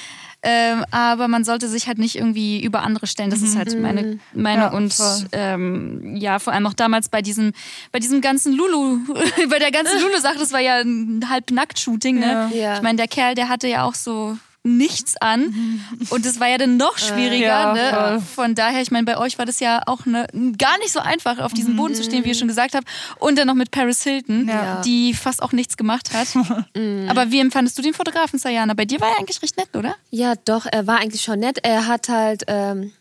Ähm, 0.42 0.84
aber 0.90 1.28
man 1.28 1.44
sollte 1.44 1.66
sich 1.66 1.88
halt 1.88 1.96
nicht 1.96 2.14
irgendwie 2.14 2.62
über 2.62 2.82
andere 2.82 3.06
stellen. 3.06 3.30
Das 3.30 3.40
ist 3.40 3.56
halt 3.56 3.80
meine 3.80 4.20
Meinung. 4.34 4.64
Ja, 4.64 4.68
und 4.68 4.94
ähm, 5.32 6.14
ja, 6.14 6.38
vor 6.38 6.52
allem 6.52 6.66
auch 6.66 6.74
damals 6.74 7.08
bei 7.08 7.22
diesem, 7.22 7.52
bei 7.90 8.00
diesem 8.00 8.20
ganzen 8.20 8.52
Lulu, 8.52 8.98
bei 9.48 9.58
der 9.58 9.70
ganzen 9.70 9.98
Lulu-Sache, 10.02 10.38
das 10.38 10.52
war 10.52 10.60
ja 10.60 10.76
ein 10.76 11.24
halb-nackt-Shooting, 11.30 12.18
ne? 12.18 12.50
Ja. 12.54 12.76
Ich 12.76 12.82
meine, 12.82 12.96
der 12.96 13.08
Kerl, 13.08 13.34
der 13.34 13.48
hatte 13.48 13.66
ja 13.66 13.84
auch 13.84 13.94
so 13.94 14.36
nichts 14.66 15.16
an. 15.20 15.80
Und 16.10 16.26
das 16.26 16.40
war 16.40 16.48
ja 16.48 16.58
dann 16.58 16.76
noch 16.76 16.98
schwieriger. 16.98 17.46
Ja, 17.46 17.72
ne? 18.12 18.22
Von 18.34 18.54
daher, 18.54 18.82
ich 18.82 18.90
meine, 18.90 19.04
bei 19.04 19.16
euch 19.18 19.38
war 19.38 19.46
das 19.46 19.60
ja 19.60 19.82
auch 19.86 20.04
ne, 20.06 20.26
gar 20.58 20.76
nicht 20.78 20.92
so 20.92 21.00
einfach, 21.00 21.38
auf 21.38 21.52
diesem 21.54 21.76
Boden 21.76 21.94
zu 21.94 22.02
stehen, 22.02 22.24
wie 22.24 22.28
ihr 22.28 22.34
schon 22.34 22.48
gesagt 22.48 22.74
habt. 22.74 22.86
Und 23.18 23.38
dann 23.38 23.46
noch 23.46 23.54
mit 23.54 23.70
Paris 23.70 24.02
Hilton, 24.02 24.48
Ja. 24.48 24.80
die 24.82 25.14
fast 25.14 25.42
auch 25.42 25.52
nichts 25.52 25.76
gemacht 25.76 26.10
hat. 26.12 26.28
Aber 27.08 27.30
wie 27.30 27.40
empfandest 27.40 27.78
du 27.78 27.82
den 27.82 27.94
Fotografen, 27.94 28.38
Sayana? 28.38 28.74
Bei 28.74 28.84
dir 28.84 29.00
war 29.00 29.08
er 29.10 29.18
eigentlich 29.18 29.42
recht 29.42 29.56
nett, 29.56 29.68
oder? 29.74 29.94
Ja, 30.10 30.34
doch, 30.44 30.66
er 30.70 30.86
war 30.86 30.98
eigentlich 30.98 31.22
schon 31.22 31.38
nett. 31.40 31.58
Er 31.62 31.86
hat 31.86 32.08
halt, 32.08 32.44
ähm, 32.48 32.92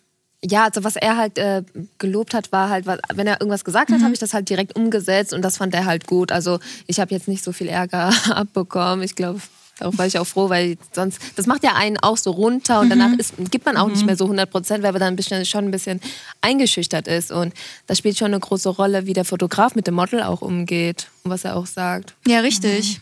ja, 0.44 0.66
also 0.66 0.84
was 0.84 0.96
er 0.96 1.18
halt 1.18 1.38
äh, 1.40 1.64
gelobt 1.98 2.34
hat, 2.36 2.52
war 2.52 2.70
halt, 2.70 2.86
wenn 2.86 3.26
er 3.26 3.42
irgendwas 3.42 3.66
gesagt 3.66 3.92
hat, 3.92 4.02
habe 4.02 4.14
ich 4.14 4.20
das 4.20 4.34
halt 4.36 4.48
direkt 4.50 4.76
umgesetzt 4.76 5.34
und 5.34 5.42
das 5.42 5.58
fand 5.58 5.74
er 5.74 5.86
halt 5.86 6.06
gut. 6.06 6.32
Also 6.32 6.60
ich 6.86 7.00
habe 7.00 7.12
jetzt 7.16 7.28
nicht 7.28 7.44
so 7.44 7.52
viel 7.52 7.68
Ärger 7.68 8.14
abbekommen. 8.30 9.04
Ich 9.04 9.16
glaube, 9.16 9.40
darauf 9.78 9.98
war 9.98 10.06
ich 10.06 10.18
auch 10.18 10.26
froh, 10.26 10.50
weil 10.50 10.78
sonst, 10.94 11.20
das 11.36 11.48
macht 11.48 11.64
ja 11.64 11.74
einen 11.76 11.98
auch 11.98 12.18
so 12.18 12.32
runter 12.32 12.80
und 12.80 12.90
danach 12.90 13.12
ist, 13.18 13.34
gibt 13.52 13.66
man 13.66 13.78
auch 13.78 13.88
nicht 13.88 14.06
mehr 14.06 14.16
so 14.16 14.26
100 14.26 14.50
Prozent, 14.50 14.84
weil 14.84 14.92
man 14.94 15.02
dann 15.02 15.14
ein 15.14 15.16
bisschen, 15.16 15.46
schon 15.46 15.66
ein 15.66 15.72
bisschen 15.72 16.00
eingeschüchtert 16.42 17.08
ist. 17.08 17.32
Und 17.32 17.54
das 17.88 17.98
spielt 17.98 18.18
schon 18.18 18.28
eine 18.28 18.40
große 18.40 18.70
Rolle, 18.70 19.06
wie 19.06 19.14
der 19.14 19.26
Fotograf 19.26 19.76
mit 19.76 19.88
dem 19.88 19.96
Model 19.96 20.24
auch 20.24 20.42
umgeht 20.42 21.08
und 21.24 21.32
was 21.32 21.44
er 21.44 21.56
auch 21.58 21.66
sagt. 21.66 22.14
Ja, 22.26 22.40
richtig. 22.40 23.02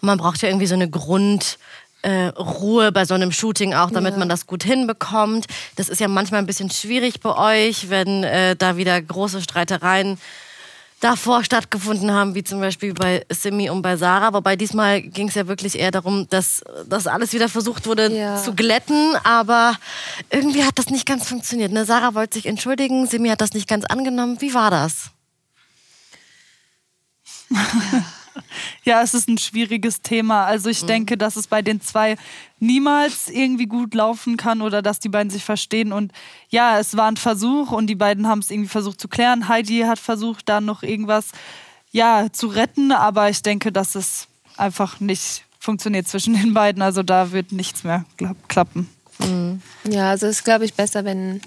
Man 0.00 0.18
braucht 0.18 0.42
ja 0.42 0.48
irgendwie 0.48 0.66
so 0.66 0.74
eine 0.74 0.88
Grund. 0.88 1.58
äh, 2.02 2.26
Ruhe 2.36 2.92
bei 2.92 3.06
so 3.06 3.14
einem 3.14 3.32
Shooting 3.32 3.72
auch, 3.72 3.90
damit 3.90 4.18
man 4.18 4.28
das 4.28 4.46
gut 4.46 4.62
hinbekommt. 4.62 5.46
Das 5.76 5.88
ist 5.88 6.02
ja 6.02 6.08
manchmal 6.08 6.40
ein 6.40 6.46
bisschen 6.46 6.68
schwierig 6.68 7.20
bei 7.20 7.34
euch, 7.68 7.88
wenn 7.88 8.24
äh, 8.24 8.54
da 8.56 8.76
wieder 8.76 9.00
große 9.00 9.40
Streitereien 9.40 10.18
davor 11.00 11.44
stattgefunden 11.44 12.10
haben, 12.12 12.34
wie 12.34 12.42
zum 12.44 12.60
Beispiel 12.60 12.94
bei 12.94 13.26
Simi 13.30 13.68
und 13.68 13.82
bei 13.82 13.96
Sarah. 13.96 14.32
Wobei 14.32 14.56
diesmal 14.56 15.02
ging 15.02 15.28
es 15.28 15.34
ja 15.34 15.46
wirklich 15.46 15.78
eher 15.78 15.90
darum, 15.90 16.26
dass 16.30 16.62
das 16.88 17.06
alles 17.06 17.32
wieder 17.34 17.48
versucht 17.48 17.86
wurde 17.86 18.10
Ja. 18.16 18.36
zu 18.42 18.54
glätten. 18.54 19.14
Aber 19.24 19.76
irgendwie 20.30 20.64
hat 20.64 20.78
das 20.78 20.88
nicht 20.90 21.06
ganz 21.06 21.26
funktioniert. 21.28 21.72
Ne? 21.72 21.84
Sarah 21.84 22.14
wollte 22.14 22.34
sich 22.38 22.46
entschuldigen, 22.46 23.06
Simi 23.06 23.28
hat 23.28 23.40
das 23.42 23.52
nicht 23.52 23.68
ganz 23.68 23.84
angenommen. 23.84 24.40
Wie 24.40 24.54
war 24.54 24.70
das? 24.70 25.10
Ja, 27.50 27.58
es 28.84 29.14
ist 29.14 29.28
ein 29.28 29.38
schwieriges 29.38 30.02
Thema. 30.02 30.44
Also 30.44 30.68
ich 30.68 30.84
denke, 30.84 31.16
dass 31.16 31.36
es 31.36 31.46
bei 31.46 31.62
den 31.62 31.80
zwei 31.80 32.16
niemals 32.60 33.28
irgendwie 33.28 33.66
gut 33.66 33.94
laufen 33.94 34.36
kann 34.36 34.62
oder 34.62 34.82
dass 34.82 34.98
die 34.98 35.08
beiden 35.08 35.30
sich 35.30 35.44
verstehen. 35.44 35.92
Und 35.92 36.12
ja, 36.48 36.78
es 36.78 36.96
war 36.96 37.08
ein 37.08 37.16
Versuch 37.16 37.70
und 37.70 37.86
die 37.88 37.94
beiden 37.94 38.26
haben 38.26 38.40
es 38.40 38.50
irgendwie 38.50 38.68
versucht 38.68 39.00
zu 39.00 39.08
klären. 39.08 39.48
Heidi 39.48 39.80
hat 39.80 39.98
versucht, 39.98 40.48
da 40.48 40.60
noch 40.60 40.82
irgendwas 40.82 41.30
ja, 41.90 42.26
zu 42.32 42.48
retten, 42.48 42.92
aber 42.92 43.30
ich 43.30 43.42
denke, 43.42 43.70
dass 43.70 43.94
es 43.94 44.26
einfach 44.56 45.00
nicht 45.00 45.44
funktioniert 45.58 46.08
zwischen 46.08 46.34
den 46.34 46.54
beiden. 46.54 46.82
Also 46.82 47.02
da 47.02 47.32
wird 47.32 47.52
nichts 47.52 47.84
mehr 47.84 48.04
klappen. 48.48 48.88
Ja, 49.88 50.10
also 50.10 50.26
es 50.26 50.38
ist, 50.38 50.44
glaube 50.44 50.64
ich, 50.64 50.74
besser, 50.74 51.04
wenn 51.04 51.40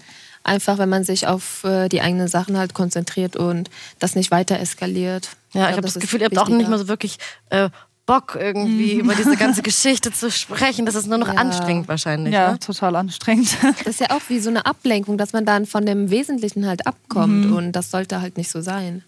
einfach, 0.48 0.78
wenn 0.78 0.90
man 0.90 1.04
sich 1.04 1.28
auf 1.28 1.64
äh, 1.64 1.90
die 1.90 2.02
eigenen 2.02 2.28
Sachen 2.28 2.58
halt 2.58 2.74
konzentriert 2.74 3.36
und 3.36 3.70
das 4.00 4.16
nicht 4.16 4.32
weiter 4.32 4.60
eskaliert. 4.60 5.30
Ja, 5.54 5.62
ich 5.62 5.68
glaub, 5.68 5.72
habe 5.74 5.82
das 5.82 5.96
ist 5.96 6.02
Gefühl, 6.02 6.22
ihr 6.22 6.26
habt 6.26 6.38
auch 6.38 6.50
nicht 6.50 6.70
mehr 6.70 6.78
so 6.78 6.88
wirklich 6.88 7.18
äh, 7.50 7.70
Bock, 8.06 8.38
irgendwie 8.40 8.94
über 9.00 9.16
diese 9.16 9.36
ganze 9.38 9.62
Geschichte 9.62 10.12
zu 10.14 10.32
sprechen. 10.32 10.86
Das 10.86 10.96
ist 10.96 11.08
nur 11.08 11.18
noch 11.18 11.28
Ja. 11.28 11.34
anstrengend 11.40 11.88
wahrscheinlich. 11.90 12.34
Ja, 12.34 12.54
Ne? 12.54 12.60
total 12.60 12.96
anstrengend. 12.96 13.50
Das 13.80 13.88
ist 13.88 14.00
ja 14.00 14.12
auch 14.12 14.22
wie 14.30 14.40
so 14.40 14.50
eine 14.50 14.66
Ablenkung, 14.66 15.18
dass 15.18 15.34
man 15.34 15.46
dann 15.46 15.66
von 15.66 15.86
dem 15.86 16.10
Wesentlichen 16.10 16.66
halt 16.68 16.88
abkommt 16.88 17.46
und 17.48 17.74
das 17.74 17.92
sollte 17.92 18.22
halt 18.22 18.38
nicht 18.38 18.50
so 18.50 18.62
sein. 18.62 19.04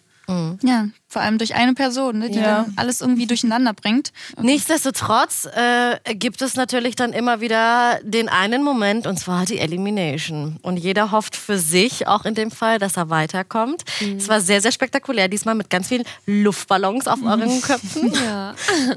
Ja, 0.63 0.88
vor 1.08 1.22
allem 1.22 1.38
durch 1.39 1.56
eine 1.56 1.74
Person, 1.74 2.20
ne, 2.20 2.30
die 2.30 2.38
Ja. 2.38 2.63
dann 2.63 2.74
alles 2.76 3.02
irgendwie 3.02 3.26
durcheinander 3.26 3.74
bringt. 3.74 4.12
Nichtsdestotrotz 4.42 5.46
äh, 5.56 5.98
gibt 6.15 6.42
es 6.42 6.56
natürlich 6.56 6.96
dann 6.96 7.13
immer 7.13 7.42
wieder 7.42 8.00
den 8.04 8.30
einen 8.30 8.63
Moment, 8.63 9.08
und 9.08 9.18
zwar 9.18 9.46
die 9.46 9.58
Elimination. 9.58 10.58
Und 10.62 10.78
jeder 10.78 11.12
hofft 11.12 11.36
für 11.36 11.58
sich, 11.58 12.08
auch 12.08 12.26
in 12.26 12.36
dem 12.36 12.52
Fall, 12.52 12.78
dass 12.78 12.98
er 12.98 13.10
weiterkommt. 13.10 13.84
Es 14.18 14.28
war 14.28 14.42
sehr, 14.42 14.62
sehr 14.62 14.72
spektakulär, 14.72 15.28
diesmal 15.28 15.56
mit 15.56 15.70
ganz 15.70 15.88
vielen 15.88 16.04
Luftballons 16.26 17.08
auf 17.08 17.24
euren 17.24 17.62
Köpfen. 17.62 18.13
Ja. 18.26 18.54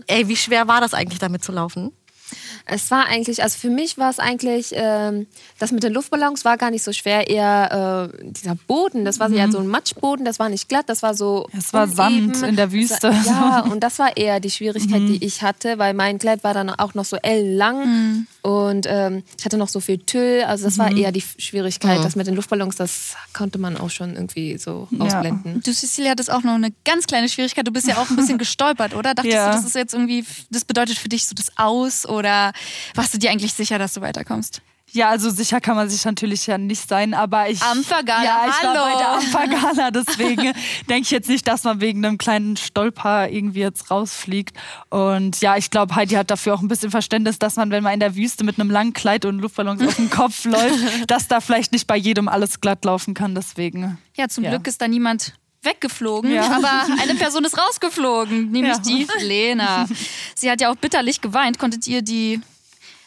Ey, 0.09 0.27
wie 0.29 0.37
schwer 0.37 0.66
war 0.68 0.81
das 0.81 0.95
eigentlich, 0.95 1.18
damit 1.18 1.45
zu 1.45 1.53
laufen? 1.53 1.92
Es 2.66 2.90
war 2.90 3.07
eigentlich, 3.07 3.42
also 3.42 3.59
für 3.59 3.70
mich 3.70 3.98
war 3.98 4.11
es 4.11 4.18
eigentlich, 4.18 4.72
ähm, 4.72 5.27
das 5.59 5.72
mit 5.72 5.83
den 5.83 5.92
Luftballons 5.92 6.44
war 6.44 6.57
gar 6.57 6.70
nicht 6.70 6.83
so 6.83 6.92
schwer, 6.92 7.29
eher 7.29 8.11
äh, 8.12 8.31
dieser 8.31 8.55
Boden, 8.66 9.05
das 9.05 9.18
war 9.20 9.31
ja 9.31 9.51
so 9.51 9.59
ein 9.59 9.66
Matschboden, 9.66 10.25
das 10.25 10.38
war 10.38 10.48
nicht 10.48 10.68
glatt, 10.68 10.88
das 10.88 11.03
war 11.03 11.14
so. 11.14 11.48
Es 11.57 11.72
war 11.72 11.85
uneben. 11.85 12.35
Sand 12.35 12.51
in 12.51 12.57
der 12.57 12.72
Wüste. 12.72 13.09
War, 13.09 13.25
ja, 13.25 13.61
und 13.61 13.81
das 13.81 13.98
war 13.98 14.16
eher 14.16 14.40
die 14.40 14.51
Schwierigkeit, 14.51 15.01
die 15.01 15.25
ich 15.25 15.42
hatte, 15.42 15.79
weil 15.79 15.94
mein 15.94 16.18
Kleid 16.18 16.44
war 16.44 16.55
dann 16.55 16.70
auch 16.70 16.94
noch 16.94 17.05
so 17.05 17.16
ellenlang 17.16 18.27
und 18.42 18.87
ähm, 18.88 19.22
ich 19.38 19.44
hatte 19.44 19.57
noch 19.57 19.68
so 19.68 19.78
viel 19.78 19.98
Tüll, 19.98 20.42
also 20.44 20.64
das 20.64 20.76
war 20.76 20.90
eher 20.96 21.12
die 21.12 21.20
Schwierigkeit. 21.38 22.05
Das 22.05 22.16
mit 22.16 22.26
den 22.26 22.35
Luftballons, 22.35 22.74
das 22.76 23.14
konnte 23.33 23.59
man 23.59 23.76
auch 23.76 23.90
schon 23.90 24.14
irgendwie 24.14 24.59
so 24.59 24.88
ausblenden. 24.98 25.62
Du, 25.62 25.72
Cecilia, 25.72 26.11
hattest 26.11 26.31
auch 26.31 26.42
noch 26.42 26.55
eine 26.55 26.72
ganz 26.85 27.07
kleine 27.07 27.28
Schwierigkeit. 27.28 27.66
Du 27.66 27.70
bist 27.72 27.87
ja 27.87 27.98
auch 27.98 28.11
ein 28.11 28.16
bisschen 28.16 28.38
gestolpert, 28.42 28.94
oder? 28.94 29.14
Dachtest 29.14 29.33
Ja. 29.35 29.50
du, 29.50 29.57
das 29.57 29.64
ist 29.64 29.74
jetzt 29.76 29.94
irgendwie, 29.94 30.24
das 30.50 30.64
bedeutet 30.64 30.98
für 30.98 31.09
dich 31.09 31.24
so 31.26 31.35
das 31.37 31.57
Aus 31.57 32.05
oder 32.05 32.52
warst 32.96 33.14
du 33.14 33.18
dir 33.18 33.31
eigentlich 33.31 33.52
sicher, 33.55 33.78
dass 33.78 33.94
du 33.94 34.00
weiterkommst? 34.00 34.61
Ja, 34.94 35.09
also 35.09 35.31
sicher 35.31 35.61
kann 35.61 35.74
man 35.76 35.88
sich 35.88 36.05
natürlich 36.05 36.46
ja 36.46 36.59
nicht 36.59 36.87
sein, 36.88 37.14
aber 37.14 37.48
ich. 37.48 37.62
Ampfergala, 37.62 38.24
Ja, 38.24 38.44
ich 38.46 38.62
war 38.62 38.74
hallo. 38.74 38.92
bei 38.92 38.98
der 38.98 39.09
Ampfergala, 39.12 39.90
deswegen 40.07 40.52
denke 40.88 41.02
ich 41.02 41.11
jetzt 41.11 41.28
nicht, 41.31 41.48
dass 41.48 41.64
man 41.64 41.81
wegen 41.81 42.05
einem 42.05 42.18
kleinen 42.18 42.59
Stolper 42.59 43.31
irgendwie 43.31 43.61
jetzt 43.61 43.90
rausfliegt. 43.90 44.55
Und 44.90 45.40
ja, 45.40 45.57
ich 45.57 45.70
glaube, 45.70 45.94
Heidi 45.94 46.14
hat 46.14 46.31
dafür 46.31 46.55
auch 46.55 46.61
ein 46.61 46.68
bisschen 46.68 46.90
Verständnis, 46.90 47.38
dass 47.38 47.57
man, 47.57 47.70
wenn 47.70 47.83
man 47.83 47.94
in 47.94 48.00
der 48.00 48.14
Wüste 48.16 48.44
mit 48.44 48.61
einem 48.61 48.70
langen 48.70 48.92
Kleid 48.92 49.24
und 49.24 49.38
Luftballons 49.38 49.83
auf 49.83 49.96
dem 49.96 50.11
Kopf 50.11 50.44
läuft, 50.46 51.11
dass 51.11 51.26
da 51.26 51.40
vielleicht 51.40 51.72
nicht 51.72 51.87
bei 51.87 51.96
jedem 51.96 52.28
alles 52.28 52.61
glatt 52.61 52.85
laufen 52.85 53.14
kann. 53.14 53.35
Deswegen. 53.35 53.96
Ja, 54.16 54.28
zum 54.28 54.44
Ja. 54.44 54.50
Glück 54.50 54.66
ist 54.66 54.83
da 54.83 54.88
niemand 54.88 55.33
weggeflogen, 55.62 56.31
Ja. 56.35 56.50
aber 56.50 56.87
eine 57.00 57.14
Person 57.14 57.44
ist 57.44 57.57
rausgeflogen, 57.57 58.50
nämlich 58.50 58.74
Ja. 58.76 58.78
die 58.83 59.07
Lena. 59.20 59.87
Sie 60.35 60.50
hat 60.50 60.61
ja 60.61 60.70
auch 60.70 60.76
bitterlich 60.76 61.20
geweint. 61.22 61.59
Konntet 61.59 61.87
ihr 61.87 62.02
die 62.02 62.40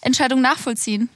Entscheidung 0.02 0.41
nachvollziehen? 0.41 1.10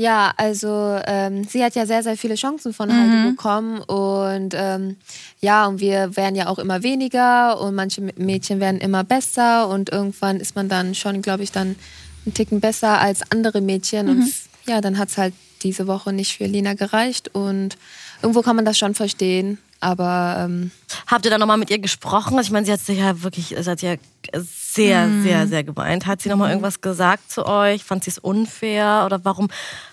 Ja, 0.00 0.32
also 0.38 0.98
ähm, 1.04 1.44
sie 1.44 1.62
hat 1.62 1.74
ja 1.74 1.84
sehr, 1.84 2.02
sehr 2.02 2.16
viele 2.16 2.34
Chancen 2.36 2.72
von 2.72 2.90
Heidi 2.90 3.30
bekommen 3.32 3.80
und 3.82 4.54
ähm, 4.56 4.96
ja, 5.40 5.66
und 5.66 5.78
wir 5.80 6.16
werden 6.16 6.36
ja 6.36 6.46
auch 6.48 6.58
immer 6.58 6.82
weniger 6.82 7.60
und 7.60 7.74
manche 7.74 8.00
Mädchen 8.16 8.60
werden 8.60 8.80
immer 8.80 9.04
besser 9.04 9.68
und 9.68 9.90
irgendwann 9.92 10.40
ist 10.40 10.56
man 10.56 10.70
dann 10.70 10.94
schon, 10.94 11.20
glaube 11.20 11.42
ich, 11.42 11.52
dann 11.52 11.76
einen 12.24 12.32
Ticken 12.32 12.60
besser 12.60 12.98
als 12.98 13.20
andere 13.30 13.60
Mädchen 13.60 14.08
und 14.08 14.20
f- 14.22 14.48
ja, 14.66 14.80
dann 14.80 14.96
hat 14.96 15.10
es 15.10 15.18
halt 15.18 15.34
diese 15.62 15.86
Woche 15.86 16.14
nicht 16.14 16.34
für 16.38 16.46
Lina 16.46 16.72
gereicht 16.72 17.34
und 17.34 17.76
irgendwo 18.22 18.40
kann 18.40 18.56
man 18.56 18.64
das 18.64 18.78
schon 18.78 18.94
verstehen, 18.94 19.58
aber 19.80 20.36
ähm, 20.46 20.70
Habt 21.08 21.26
ihr 21.26 21.30
da 21.30 21.36
nochmal 21.38 21.58
mit 21.58 21.68
ihr 21.70 21.78
gesprochen? 21.78 22.38
Ich 22.40 22.50
meine, 22.50 22.64
sie 22.64 22.72
hat 22.72 22.80
sich 22.80 22.98
ja 22.98 23.22
wirklich, 23.22 23.48
sie 23.48 23.70
hat 23.70 23.82
ja 23.82 23.96
sehr, 24.32 25.08
sehr, 25.22 25.46
sehr 25.48 25.64
geweint. 25.64 26.06
Hat 26.06 26.22
sie 26.22 26.28
nochmal 26.28 26.50
irgendwas 26.50 26.80
gesagt 26.80 27.30
zu 27.32 27.44
euch? 27.46 27.82
Fand 27.84 28.04
sie 28.04 28.10
es 28.10 28.18
unfair? 28.18 29.02
Oder 29.06 29.24
warum 29.24 29.48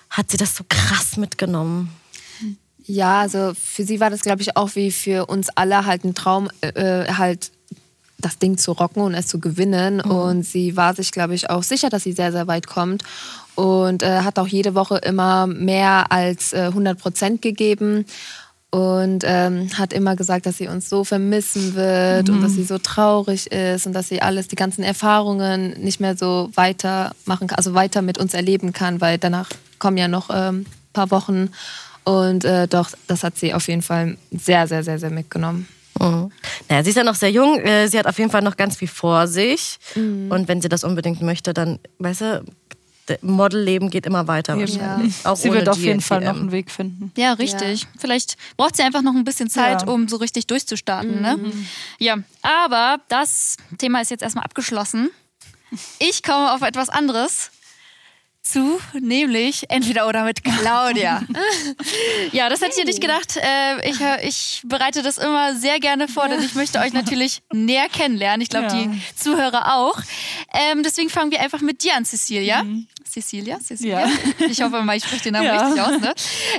hat 0.10 0.32
sie 0.32 0.38
das 0.38 0.56
so 0.56 0.64
krass 0.68 1.18
mitgenommen? 1.18 1.90
Ja, 2.88 3.22
also 3.22 3.52
für 3.62 3.84
sie 3.84 4.00
war 4.00 4.10
das, 4.10 4.22
glaube 4.22 4.42
ich, 4.42 4.56
auch 4.56 4.76
wie 4.76 4.92
für 4.92 5.26
uns 5.26 5.50
alle 5.50 5.86
halt 5.86 6.06
ein 6.06 6.16
Traum, 6.16 6.50
äh, 6.62 6.70
äh, 6.70 7.14
halt 7.14 7.52
das 8.20 8.40
Ding 8.40 8.58
zu 8.58 8.72
rocken 8.72 9.02
und 9.04 9.14
es 9.14 9.28
zu 9.28 9.40
gewinnen. 9.40 10.00
Und 10.02 10.44
sie 10.44 10.78
war 10.78 10.96
sich, 10.96 11.12
glaube 11.12 11.36
ich, 11.36 11.50
auch 11.50 11.64
sicher, 11.64 11.90
dass 11.90 12.04
sie 12.04 12.14
sehr, 12.14 12.32
sehr 12.32 12.48
weit 12.48 12.66
kommt. 12.66 13.04
Und 13.56 14.04
äh, 14.04 14.22
hat 14.22 14.40
auch 14.40 14.48
jede 14.48 14.74
Woche 14.74 14.98
immer 14.98 15.48
mehr 15.48 16.12
als 16.12 16.54
äh, 16.54 16.68
100 16.68 16.98
Prozent 16.98 17.42
gegeben. 17.42 18.06
Und 18.70 19.24
ähm, 19.26 19.70
hat 19.78 19.94
immer 19.94 20.16
gesagt, 20.16 20.46
dass 20.46 20.58
sie 20.58 20.68
uns 20.68 20.90
so 20.90 21.04
vermissen 21.04 21.74
wird 21.74 22.30
und 22.30 22.42
dass 22.42 22.52
sie 22.52 22.66
so 22.66 22.78
traurig 22.78 23.50
ist 23.50 23.88
und 23.88 23.94
dass 23.94 24.10
sie 24.10 24.22
alles, 24.22 24.50
die 24.50 24.58
ganzen 24.58 24.84
Erfahrungen 24.84 25.72
nicht 25.82 26.02
mehr 26.02 26.18
so 26.18 26.50
weitermachen 26.54 27.48
kann, 27.48 27.58
also 27.58 27.74
weiter 27.76 28.02
mit 28.02 28.18
uns 28.18 28.34
erleben 28.34 28.74
kann, 28.74 29.00
weil 29.00 29.18
danach 29.18 29.50
kommen 29.80 29.98
ja 29.98 30.08
noch 30.08 30.30
ein 30.30 30.60
ähm, 30.60 30.66
paar 30.94 31.12
Wochen. 31.12 31.50
Und 32.04 32.46
äh, 32.46 32.68
doch, 32.68 32.92
das 33.08 33.24
hat 33.24 33.38
sie 33.38 33.54
auf 33.54 33.68
jeden 33.68 33.82
Fall 33.82 34.18
sehr, 34.32 34.68
sehr, 34.68 34.84
sehr, 34.84 34.98
sehr 35.00 35.10
mitgenommen. 35.10 35.68
Mhm. 36.00 36.32
Naja, 36.70 36.84
sie 36.84 36.92
ist 36.92 36.96
ja 36.96 37.04
noch 37.04 37.16
sehr 37.16 37.32
jung. 37.32 37.60
äh, 37.60 37.88
Sie 37.88 37.98
hat 37.98 38.06
auf 38.06 38.18
jeden 38.20 38.30
Fall 38.32 38.42
noch 38.42 38.56
ganz 38.56 38.76
viel 38.78 38.88
vor 38.88 39.28
sich. 39.28 39.78
Und 39.96 40.48
wenn 40.48 40.62
sie 40.62 40.70
das 40.70 40.84
unbedingt 40.84 41.22
möchte, 41.22 41.54
dann, 41.54 41.80
weißt 42.00 42.22
du, 42.22 42.46
das 43.08 43.18
Modelleben 43.22 43.90
geht 43.90 44.06
immer 44.06 44.28
weiter 44.28 44.58
wahrscheinlich. 44.60 45.14
Auch 45.26 45.36
Sie 45.38 45.52
wird 45.52 45.68
auf 45.70 45.78
jeden 45.80 46.02
Fall 46.02 46.22
noch 46.22 46.36
einen 46.36 46.52
Weg 46.52 46.70
finden. 46.70 47.12
Ja, 47.18 47.34
richtig. 47.34 47.88
Vielleicht 47.98 48.38
braucht 48.58 48.76
sie 48.76 48.84
einfach 48.84 49.02
noch 49.02 49.16
ein 49.16 49.24
bisschen 49.24 49.50
Zeit, 49.50 49.82
Ja. 49.84 49.88
um 49.88 50.08
so 50.08 50.18
richtig 50.18 50.46
durchzustarten. 50.48 51.22
Ne? 51.22 51.40
Ja, 52.00 52.18
aber 52.42 52.98
das 53.08 53.56
Thema 53.78 54.02
ist 54.02 54.12
jetzt 54.12 54.24
erstmal 54.24 54.44
abgeschlossen. 54.44 55.10
Ich 56.00 56.22
komme 56.22 56.54
auf 56.54 56.62
etwas 56.62 56.90
anderes 56.90 57.50
zu, 58.52 58.80
nämlich 58.94 59.70
entweder 59.70 60.08
oder 60.08 60.24
mit 60.24 60.44
Claudia. 60.44 61.24
ja, 62.32 62.50
das 62.50 62.62
hätte 62.62 62.80
ich 62.80 62.86
nicht 62.86 63.02
gedacht. 63.02 63.38
Äh, 63.38 63.90
ich, 63.90 63.98
ich 64.24 64.62
bereite 64.66 65.02
das 65.02 65.18
immer 65.18 65.56
sehr 65.56 65.80
gerne 65.80 66.08
vor, 66.08 66.28
denn 66.28 66.42
ich 66.42 66.56
möchte 66.56 66.80
euch 66.80 66.94
natürlich 66.94 67.42
näher 67.52 67.88
kennenlernen. 67.90 68.42
Ich 68.42 68.50
glaube, 68.50 68.68
Ja. 68.68 68.74
die 68.76 69.02
Zuhörer 69.16 69.76
auch. 69.76 70.00
Ähm, 70.54 70.84
deswegen 70.84 71.10
fangen 71.10 71.32
wir 71.32 71.40
einfach 71.42 71.62
mit 71.62 71.84
dir 71.84 71.96
an, 71.96 72.06
Cecilia. 72.06 72.66
Cecilia? 73.10 73.60
Cecilia? 73.60 74.08
Ja. 74.08 74.12
Ich 74.50 74.62
hoffe 74.62 74.82
mal, 74.84 74.96
ich 74.98 75.04
spreche 75.04 75.24
den 75.24 75.34
Namen 75.34 75.48
richtig 75.50 75.82
aus. 75.82 76.00
Ne? 76.02 76.14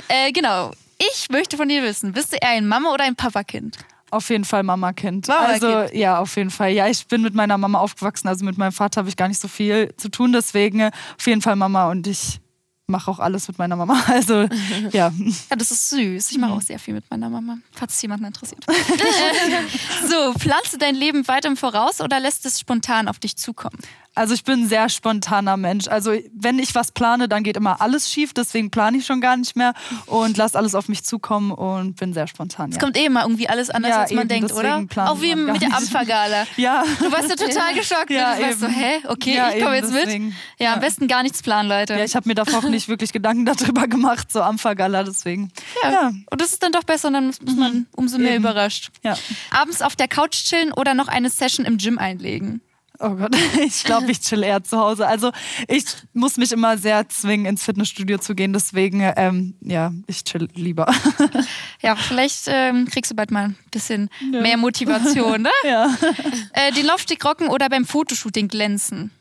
Äh, 0.07 0.31
genau. 0.31 0.71
Ich 0.97 1.29
möchte 1.29 1.55
von 1.57 1.69
dir 1.69 1.81
wissen, 1.83 2.11
bist 2.13 2.33
du 2.33 2.37
eher 2.37 2.49
ein 2.49 2.67
Mama- 2.67 2.91
oder 2.93 3.05
ein 3.05 3.15
Papakind? 3.15 3.77
Auf 4.11 4.29
jeden 4.29 4.45
Fall 4.45 4.63
Mama-Kind. 4.63 5.27
Mama-Kind. 5.27 5.63
Also 5.63 5.95
ja, 5.95 6.19
auf 6.19 6.35
jeden 6.35 6.49
Fall. 6.49 6.71
Ja, 6.71 6.87
ich 6.87 7.07
bin 7.07 7.21
mit 7.21 7.33
meiner 7.33 7.57
Mama 7.57 7.79
aufgewachsen. 7.79 8.27
Also 8.27 8.45
mit 8.45 8.57
meinem 8.57 8.71
Vater 8.71 8.99
habe 8.99 9.09
ich 9.09 9.17
gar 9.17 9.27
nicht 9.27 9.39
so 9.39 9.47
viel 9.47 9.93
zu 9.97 10.09
tun. 10.09 10.33
Deswegen 10.33 10.83
auf 10.83 11.27
jeden 11.27 11.41
Fall 11.41 11.55
Mama 11.55 11.89
und 11.89 12.07
ich 12.07 12.39
mache 12.89 13.09
auch 13.09 13.19
alles 13.19 13.47
mit 13.47 13.57
meiner 13.57 13.75
Mama. 13.75 14.03
Also 14.09 14.41
ja. 14.91 15.11
Ja, 15.49 15.55
das 15.55 15.71
ist 15.71 15.89
süß. 15.91 16.31
Ich 16.31 16.37
mache 16.37 16.53
auch 16.53 16.61
sehr 16.61 16.79
viel 16.79 16.95
mit 16.95 17.09
meiner 17.09 17.29
Mama, 17.29 17.59
falls 17.71 17.95
es 17.95 18.01
jemanden 18.01 18.25
interessiert. 18.25 18.65
So, 20.07 20.33
planst 20.39 20.73
du 20.73 20.77
dein 20.77 20.95
Leben 20.95 21.27
weit 21.27 21.45
im 21.45 21.55
Voraus 21.55 22.01
oder 22.01 22.19
lässt 22.19 22.45
es 22.45 22.59
spontan 22.59 23.07
auf 23.07 23.19
dich 23.19 23.37
zukommen? 23.37 23.77
Also 24.19 24.33
ich 24.33 24.43
bin 24.43 24.63
ein 24.63 24.67
sehr 24.67 24.89
spontaner 24.89 25.55
Mensch. 25.55 25.87
Also 25.87 26.11
wenn 26.33 26.59
ich 26.59 26.75
was 26.75 26.91
plane, 26.91 27.29
dann 27.29 27.41
geht 27.43 27.55
immer 27.55 27.79
alles 27.79 28.11
schief. 28.11 28.33
Deswegen 28.33 28.69
plane 28.69 28.97
ich 28.97 29.05
schon 29.05 29.21
gar 29.21 29.37
nicht 29.37 29.55
mehr 29.55 29.73
und 30.07 30.35
lasse 30.35 30.57
alles 30.57 30.75
auf 30.75 30.89
mich 30.89 31.05
zukommen 31.05 31.51
und 31.51 31.95
bin 31.95 32.13
sehr 32.13 32.27
spontan. 32.27 32.69
Es 32.69 32.75
Ja. 32.75 32.81
kommt 32.81 32.97
eh 32.97 33.05
immer 33.05 33.21
irgendwie 33.21 33.47
alles 33.47 33.69
anders, 33.69 33.91
Ja, 33.91 34.01
als 34.01 34.11
man 34.11 34.19
eben, 34.23 34.27
denkt, 34.27 34.51
oder? 34.51 34.85
Auch 35.09 35.21
wie 35.21 35.35
mit 35.35 35.61
der. 35.61 35.73
Ampfergala. 35.73 36.45
Ja. 36.57 36.83
Du 36.99 37.09
warst 37.13 37.29
ja 37.29 37.35
total 37.37 37.73
geschockt. 37.73 38.09
Ja, 38.09 38.35
ne? 38.35 38.41
du 38.41 38.43
warst 38.47 38.59
so, 38.59 38.67
hä? 38.67 38.99
Okay, 39.07 39.35
Ja, 39.37 39.51
ich 39.55 39.63
komme 39.63 39.75
jetzt 39.77 39.93
mit. 39.93 40.33
Ja, 40.59 40.73
am 40.73 40.81
besten 40.81 41.07
gar 41.07 41.23
nichts 41.23 41.41
planen, 41.41 41.69
Leute. 41.69 41.93
Ja, 41.93 42.03
ich 42.03 42.15
habe 42.17 42.27
mir 42.27 42.35
davor 42.35 42.59
auch 42.59 42.69
nicht 42.69 42.89
wirklich 42.89 43.13
Gedanken 43.13 43.45
darüber 43.45 43.87
gemacht, 43.87 44.29
so 44.33 44.41
am 44.41 44.57
Vergala, 44.59 45.03
deswegen. 45.03 45.49
Ja. 45.83 45.91
Ja. 45.91 46.07
Und 46.29 46.41
das 46.41 46.51
ist 46.51 46.61
dann 46.61 46.73
doch 46.73 46.83
besser 46.83 47.07
und 47.07 47.13
dann 47.13 47.29
ist 47.29 47.41
man 47.55 47.87
umso 47.95 48.17
mehr 48.17 48.31
Eben. 48.33 48.43
überrascht. 48.43 48.89
Ja. 49.01 49.15
Abends 49.51 49.81
auf 49.81 49.95
der 49.95 50.09
Couch 50.09 50.43
chillen 50.43 50.73
oder 50.73 50.93
noch 50.93 51.07
eine 51.07 51.29
Session 51.29 51.65
im 51.65 51.77
Gym 51.77 51.97
einlegen? 51.97 52.59
Oh 53.01 53.11
Gott, 53.11 53.35
ich 53.65 53.83
glaube, 53.85 54.11
ich 54.11 54.19
chill 54.19 54.43
eher 54.43 54.63
zu 54.63 54.77
Hause. 54.77 55.07
Also 55.07 55.31
ich 55.67 55.85
muss 56.13 56.37
mich 56.37 56.51
immer 56.51 56.77
sehr 56.77 57.07
zwingen, 57.07 57.45
ins 57.45 57.63
Fitnessstudio 57.63 58.17
zu 58.17 58.35
gehen. 58.35 58.51
Deswegen, 58.51 59.01
ähm, 59.15 59.55
ja, 59.61 59.91
ich 60.07 60.23
chill 60.23 60.47
lieber. 60.53 60.87
Ja, 61.81 61.95
vielleicht 61.95 62.47
ähm, 62.47 62.87
kriegst 62.87 63.09
du 63.09 63.15
bald 63.15 63.31
mal 63.31 63.45
ein 63.45 63.57
bisschen 63.71 64.09
mehr 64.31 64.57
Motivation, 64.57 65.43
ne? 65.43 65.49
ja. 65.63 65.95
Äh, 66.51 66.73
den 66.73 66.85
Laufsteg 66.85 67.23
rocken 67.23 67.47
oder 67.47 67.69
beim 67.69 67.85
Fotoshooting 67.85 68.49
glänzen? 68.49 69.11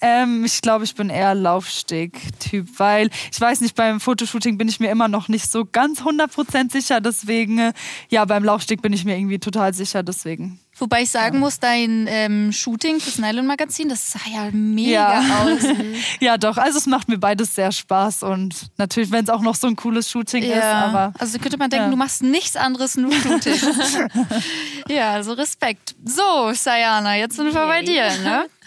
Ähm, 0.00 0.44
ich 0.44 0.60
glaube, 0.60 0.84
ich 0.84 0.94
bin 0.94 1.10
eher 1.10 1.34
Laufsteg-Typ, 1.34 2.78
weil 2.78 3.10
ich 3.32 3.40
weiß 3.40 3.60
nicht, 3.60 3.74
beim 3.74 4.00
Fotoshooting 4.00 4.56
bin 4.56 4.68
ich 4.68 4.78
mir 4.78 4.90
immer 4.90 5.08
noch 5.08 5.28
nicht 5.28 5.50
so 5.50 5.64
ganz 5.64 6.02
100% 6.02 6.70
sicher. 6.70 7.00
Deswegen, 7.00 7.58
äh, 7.58 7.72
ja, 8.08 8.24
beim 8.24 8.44
Laufsteg 8.44 8.80
bin 8.80 8.92
ich 8.92 9.04
mir 9.04 9.16
irgendwie 9.16 9.38
total 9.38 9.74
sicher. 9.74 10.02
Deswegen. 10.02 10.60
Wobei 10.80 11.02
ich 11.02 11.10
sagen 11.10 11.40
muss, 11.40 11.58
dein 11.58 12.06
ähm, 12.08 12.52
Shooting 12.52 13.00
fürs 13.00 13.18
Nylon-Magazin, 13.18 13.88
das 13.88 14.12
sah 14.12 14.20
ja 14.32 14.48
mega 14.52 15.20
Ja. 15.20 15.42
aus. 15.42 15.64
Ja, 16.20 16.38
doch. 16.38 16.56
Also 16.56 16.78
es 16.78 16.86
macht 16.86 17.08
mir 17.08 17.18
beides 17.18 17.54
sehr 17.56 17.72
Spaß 17.72 18.22
und 18.22 18.54
natürlich, 18.76 19.10
wenn 19.10 19.24
es 19.24 19.30
auch 19.30 19.40
noch 19.40 19.56
so 19.56 19.66
ein 19.66 19.74
cooles 19.74 20.08
Shooting 20.08 20.44
ist. 20.44 20.62
Aber 20.62 21.12
also 21.18 21.38
könnte 21.38 21.56
man 21.56 21.70
denken, 21.70 21.86
ja. 21.86 21.90
du 21.90 21.96
machst 21.96 22.22
nichts 22.22 22.54
anderes, 22.54 22.96
nur 22.96 23.10
Shooting. 23.12 23.54
ja, 24.88 25.12
also 25.14 25.32
Respekt. 25.32 25.96
So, 26.04 26.52
Sayana, 26.52 27.16
jetzt 27.16 27.36
sind 27.36 27.52
wir 27.52 27.66
bei 27.66 27.82
dir. 27.82 28.04
Ne? 28.22 28.46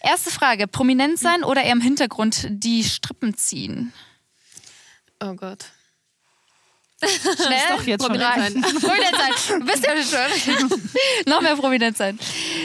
Erste 0.00 0.30
Frage, 0.30 0.66
prominent 0.66 1.18
sein 1.18 1.44
oder 1.44 1.62
eher 1.62 1.72
im 1.72 1.80
Hintergrund 1.80 2.46
die 2.48 2.84
Strippen 2.84 3.36
ziehen? 3.36 3.92
Oh 5.20 5.34
Gott. 5.34 5.66
Schnell. 7.00 7.76
doch 7.76 7.82
jetzt 7.84 8.02
schon. 8.04 8.12
Prominent 8.18 9.14
sein. 9.16 9.60
Du 9.60 9.64
bist 9.64 9.86
ja 9.86 9.92
schon. 10.02 10.80
Noch 11.26 11.40
mehr 11.40 11.54
prominent 11.56 11.96
sein. 11.96 12.18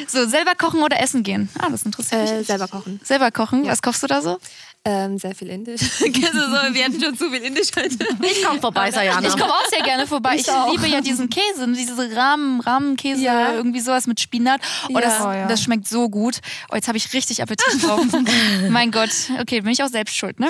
So, 0.07 0.27
selber 0.27 0.55
kochen 0.55 0.81
oder 0.81 0.99
essen 0.99 1.21
gehen? 1.21 1.49
Ah, 1.59 1.69
das 1.69 1.83
interessiert 1.83 2.21
mich. 2.21 2.31
Äh, 2.31 2.43
selber 2.43 2.67
kochen. 2.67 2.99
Selber 3.03 3.29
kochen? 3.29 3.67
Was 3.67 3.83
kochst 3.83 4.01
du 4.01 4.07
da 4.07 4.21
so? 4.21 4.39
Ähm, 4.85 5.17
sehr 5.17 5.33
viel 5.33 5.49
Indisch. 5.49 5.81
So, 6.33 6.73
wir 6.73 6.83
hatten 6.85 7.01
schon 7.01 7.17
zu 7.17 7.29
viel 7.29 7.41
Indisch 7.41 7.69
heute. 7.75 7.95
Ich 8.21 8.43
komm 8.43 8.59
vorbei, 8.59 8.91
Sayana. 8.91 9.27
Ich 9.27 9.33
komme 9.37 9.53
auch 9.53 9.65
sehr 9.69 9.81
gerne 9.81 10.05
vorbei. 10.07 10.35
Ich, 10.35 10.47
liebe 10.71 10.87
ja 10.87 10.99
diesen 10.99 11.29
Käse, 11.29 11.67
diese 11.69 12.15
Rahmen, 12.15 12.59
Rahmenkäse, 12.59 13.21
Ja. 13.21 13.53
irgendwie 13.53 13.79
sowas 13.79 14.07
mit 14.07 14.19
Spinat. 14.19 14.59
Oh, 14.89 14.99
das, 14.99 15.19
Ja. 15.19 15.29
Oh, 15.29 15.33
ja. 15.33 15.47
das 15.47 15.61
schmeckt 15.61 15.87
so 15.87 16.09
gut. 16.09 16.39
Oh, 16.71 16.75
jetzt 16.75 16.87
habe 16.87 16.97
ich 16.97 17.13
richtig 17.13 17.41
Appetit 17.41 17.81
drauf. 17.83 18.01
mein 18.69 18.91
Gott. 18.91 19.11
Okay, 19.39 19.61
bin 19.61 19.71
ich 19.71 19.83
auch 19.83 19.89
selbst 19.89 20.15
schuld, 20.15 20.39
ne? 20.39 20.49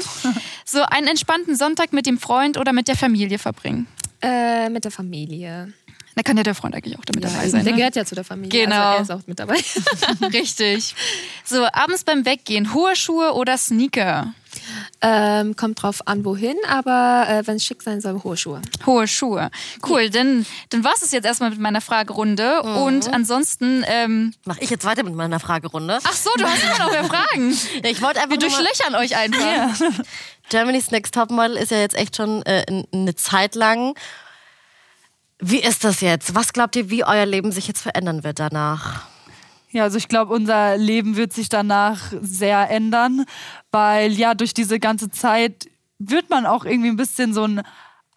So, 0.65 0.82
einen 0.84 1.08
entspannten 1.08 1.56
Sonntag 1.56 1.93
mit 1.93 2.06
dem 2.06 2.17
Freund 2.17 2.58
oder 2.58 2.74
mit 2.74 2.88
der 2.88 2.96
Familie 2.96 3.38
verbringen. 3.39 3.88
Äh, 4.22 4.69
mit 4.69 4.86
der 4.86 4.91
Familie. 4.91 5.74
Da 6.15 6.21
kann 6.23 6.38
ja 6.38 6.43
der 6.43 6.56
Freund 6.56 6.76
eigentlich 6.76 6.97
auch 6.97 7.06
damit 7.06 7.23
dabei 7.23 7.47
sein. 7.49 7.63
der 7.63 7.73
Ne? 7.73 7.78
gehört 7.80 7.95
ja 7.95 8.06
zu 8.06 8.15
der 8.15 8.23
Familie. 8.23 8.65
Genau. 8.65 8.76
Also 8.76 9.13
er 9.13 9.17
ist 9.17 9.23
auch 9.23 9.28
mit 9.28 9.39
dabei. 9.39 9.58
Richtig. 10.34 10.95
So, 11.43 11.65
abends 11.71 12.04
beim 12.04 12.26
Weggehen, 12.26 12.73
hohe 12.73 12.95
Schuhe 12.95 13.34
oder 13.34 13.58
Sneaker? 13.58 14.34
ähm, 15.02 15.56
kommt 15.56 15.82
drauf 15.82 16.08
an, 16.08 16.23
wohin, 16.26 16.56
aber 16.67 17.26
äh, 17.28 17.47
wenn 17.47 17.58
es 17.58 17.65
schick 17.65 17.82
sein 17.82 18.02
soll, 18.02 18.21
hohe 18.23 18.38
Schuhe. 18.38 18.62
Hohe 18.86 19.08
Schuhe. 19.08 19.49
Cool, 19.88 20.10
dann, 20.10 20.45
dann 20.69 20.84
war 20.84 20.93
es 20.93 21.12
jetzt 21.12 21.26
erstmal 21.26 21.49
mit 21.49 21.60
meiner 21.60 21.82
Fragerunde. 21.82 22.62
Und 22.62 23.12
ansonsten, 23.12 23.84
ähm, 23.88 24.34
Mach 24.45 24.58
ich 24.60 24.69
jetzt 24.69 24.86
weiter 24.86 25.04
mit 25.04 25.15
meiner 25.15 25.39
Fragerunde? 25.39 25.99
ach 26.04 26.13
so, 26.13 26.30
du 26.38 26.45
hast 26.45 26.63
immer 26.63 26.78
noch 26.86 26.91
mehr 26.91 27.04
Fragen. 27.06 27.58
ich 27.84 28.02
wollte 28.02 28.19
einfach 28.19 28.32
Wir 28.32 28.38
durchlöchern 28.38 28.95
euch 28.95 29.17
einfach. 29.17 29.76
Germany's 30.49 30.91
Next 30.91 31.13
Topmodel 31.13 31.58
ist 31.58 31.71
ja 31.71 31.80
jetzt 31.80 31.95
echt 31.95 32.15
schon 32.15 32.43
äh, 32.45 32.84
eine 32.93 33.15
Zeit 33.15 33.56
lang. 33.56 33.95
Wie 35.39 35.60
ist 35.60 35.84
das 35.84 36.02
jetzt? 36.02 36.36
Was 36.36 36.54
glaubt 36.54 36.76
ihr, 36.76 36.89
wie 36.89 37.04
euer 37.04 37.26
Leben 37.26 37.52
sich 37.52 37.67
jetzt 37.67 37.82
verändern 37.82 38.24
wird 38.24 38.39
danach? 38.39 39.08
Ja, 39.72 39.84
also 39.84 39.98
ich 39.98 40.08
glaube, 40.08 40.34
unser 40.34 40.78
Leben 40.78 41.15
wird 41.15 41.34
sich 41.34 41.50
danach 41.50 42.13
sehr 42.22 42.69
ändern, 42.69 43.26
weil 43.72 44.12
ja, 44.13 44.36
durch 44.36 44.54
diese 44.54 44.80
ganze 44.80 45.10
Zeit 45.10 45.67
wird 45.98 46.30
man 46.30 46.46
auch 46.46 46.63
irgendwie 46.63 46.89
ein 46.89 46.96
bisschen 46.96 47.34
so 47.34 47.46
ein 47.46 47.63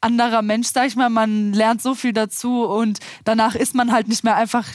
anderer 0.00 0.42
Mensch, 0.42 0.68
sag 0.68 0.86
ich 0.86 0.96
mal. 0.96 1.08
Man 1.08 1.52
lernt 1.52 1.80
so 1.80 1.94
viel 1.94 2.12
dazu 2.12 2.64
und 2.64 2.98
danach 3.24 3.54
ist 3.54 3.74
man 3.74 3.90
halt 3.92 4.08
nicht 4.08 4.22
mehr 4.22 4.36
einfach 4.36 4.66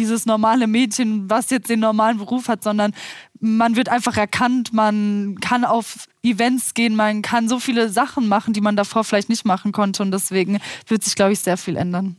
dieses 0.00 0.26
normale 0.26 0.66
Mädchen, 0.66 1.30
was 1.30 1.50
jetzt 1.50 1.68
den 1.68 1.80
normalen 1.80 2.18
Beruf 2.18 2.48
hat, 2.48 2.64
sondern 2.64 2.92
man 3.38 3.76
wird 3.76 3.88
einfach 3.88 4.16
erkannt, 4.16 4.72
man 4.72 5.36
kann 5.40 5.64
auf 5.64 6.08
Events 6.22 6.74
gehen, 6.74 6.96
man 6.96 7.22
kann 7.22 7.48
so 7.48 7.60
viele 7.60 7.88
Sachen 7.88 8.26
machen, 8.26 8.52
die 8.52 8.60
man 8.60 8.76
davor 8.76 9.04
vielleicht 9.04 9.28
nicht 9.28 9.44
machen 9.44 9.72
konnte 9.72 10.02
und 10.02 10.10
deswegen 10.10 10.58
wird 10.88 11.04
sich, 11.04 11.14
glaube 11.14 11.32
ich, 11.32 11.40
sehr 11.40 11.56
viel 11.56 11.76
ändern. 11.76 12.16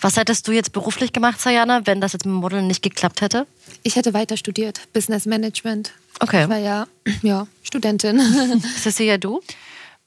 Was 0.00 0.16
hättest 0.16 0.46
du 0.46 0.52
jetzt 0.52 0.72
beruflich 0.72 1.12
gemacht, 1.12 1.40
Sayana, 1.40 1.86
wenn 1.86 2.00
das 2.00 2.12
jetzt 2.12 2.24
mit 2.24 2.32
dem 2.32 2.40
Modeln 2.40 2.68
nicht 2.68 2.82
geklappt 2.82 3.20
hätte? 3.20 3.46
Ich 3.82 3.96
hätte 3.96 4.14
weiter 4.14 4.36
studiert, 4.36 4.80
Business 4.92 5.26
Management. 5.26 5.92
Okay. 6.20 6.44
Ich 6.44 6.48
war 6.48 6.58
ja, 6.58 6.86
ja 7.22 7.46
Studentin. 7.62 8.20
Cecilia, 8.80 9.18
du? 9.18 9.40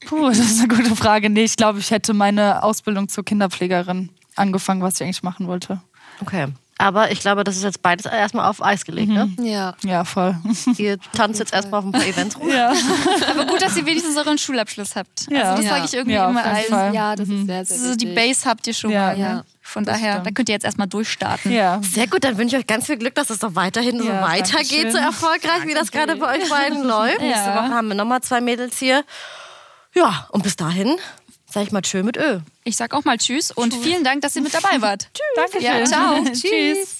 Puh, 0.05 0.29
das 0.29 0.39
ist 0.39 0.59
eine 0.59 0.69
gute 0.69 0.95
Frage. 0.95 1.29
Nee, 1.29 1.43
ich 1.43 1.57
glaube, 1.57 1.79
ich 1.79 1.91
hätte 1.91 2.13
meine 2.13 2.63
Ausbildung 2.63 3.09
zur 3.09 3.25
Kinderpflegerin 3.25 4.09
angefangen, 4.35 4.81
was 4.81 4.95
ich 4.95 5.03
eigentlich 5.03 5.23
machen 5.23 5.47
wollte. 5.47 5.81
Okay. 6.21 6.47
Aber 6.81 7.11
ich 7.11 7.19
glaube, 7.19 7.43
das 7.43 7.57
ist 7.57 7.63
jetzt 7.63 7.81
beides 7.81 8.05
erstmal 8.05 8.49
auf 8.49 8.63
Eis 8.63 8.85
gelegt, 8.85 9.09
ne? 9.11 9.29
ja. 9.41 9.75
Ja, 9.83 10.05
voll. 10.05 10.37
Ihr 10.77 10.97
tanzt 11.13 11.37
jetzt 11.39 11.53
erstmal 11.53 11.79
auf 11.81 11.85
ein 11.85 11.91
paar 11.91 12.05
Events 12.07 12.39
rum. 12.39 12.47
ja. 12.49 12.71
Aber 13.31 13.45
gut, 13.47 13.61
dass 13.61 13.75
ihr 13.75 13.85
wenigstens 13.85 14.15
euren 14.15 14.37
Schulabschluss 14.37 14.95
habt. 14.95 15.29
Ja. 15.29 15.41
Also 15.41 15.57
das 15.57 15.65
Ja. 15.65 15.71
sage 15.71 15.85
ich 15.85 15.93
irgendwie 15.93 16.15
Ja, 16.15 16.29
immer 16.29 16.43
allen. 16.45 16.65
Fall. 16.69 16.95
ja, 16.95 17.15
das 17.17 17.27
ist 17.27 17.45
sehr, 17.47 17.65
sehr 17.65 17.77
So 17.77 17.95
die. 17.95 18.05
Base 18.15 18.49
habt 18.49 18.65
ihr 18.65 18.73
schon 18.73 18.91
Ja, 18.91 19.07
mal. 19.07 19.17
Ne? 19.17 19.21
ja. 19.21 19.43
Von 19.61 19.83
Das 19.83 19.99
daher, 19.99 20.19
da 20.21 20.31
könnt 20.31 20.47
ihr 20.49 20.53
jetzt 20.53 20.63
erstmal 20.63 20.87
durchstarten. 20.87 21.51
ja. 21.51 21.81
Sehr 21.83 22.07
gut, 22.07 22.23
dann 22.23 22.37
wünsche 22.37 22.55
ich 22.55 22.61
euch 22.61 22.67
ganz 22.67 22.85
viel 22.85 22.97
Glück, 22.97 23.13
dass 23.13 23.29
es 23.29 23.39
doch 23.39 23.55
weiterhin 23.55 23.99
so 23.99 24.07
weitergeht, 24.07 24.91
so 24.93 24.97
erfolgreich, 24.97 25.65
wie 25.65 25.73
das 25.73 25.91
gerade 25.91 26.15
bei 26.15 26.37
euch 26.39 26.49
beiden 26.49 26.83
läuft. 26.87 27.19
Nächste 27.19 27.49
Woche 27.49 27.69
haben 27.71 27.89
wir 27.89 27.95
nochmal 27.95 28.21
zwei 28.21 28.39
Mädels 28.39 28.77
hier. 28.79 29.03
Ja, 29.93 30.27
und 30.31 30.43
bis 30.43 30.55
dahin 30.55 30.95
sage 31.51 31.65
ich 31.65 31.71
mal 31.71 31.81
tschö 31.81 32.03
mit 32.03 32.17
Ö. 32.17 32.39
Ich 32.63 32.77
sag 32.77 32.93
auch 32.93 33.05
mal 33.05 33.17
Tschüss 33.17 33.51
und 33.51 33.73
vielen 33.73 34.03
Dank, 34.03 34.21
dass 34.21 34.35
ihr 34.35 34.41
mit 34.41 34.53
dabei 34.53 34.81
wart. 34.81 35.09
Danke 35.35 35.63
Ja, 35.63 35.83
ciao. 35.85 36.23
Tschüss. 36.33 36.98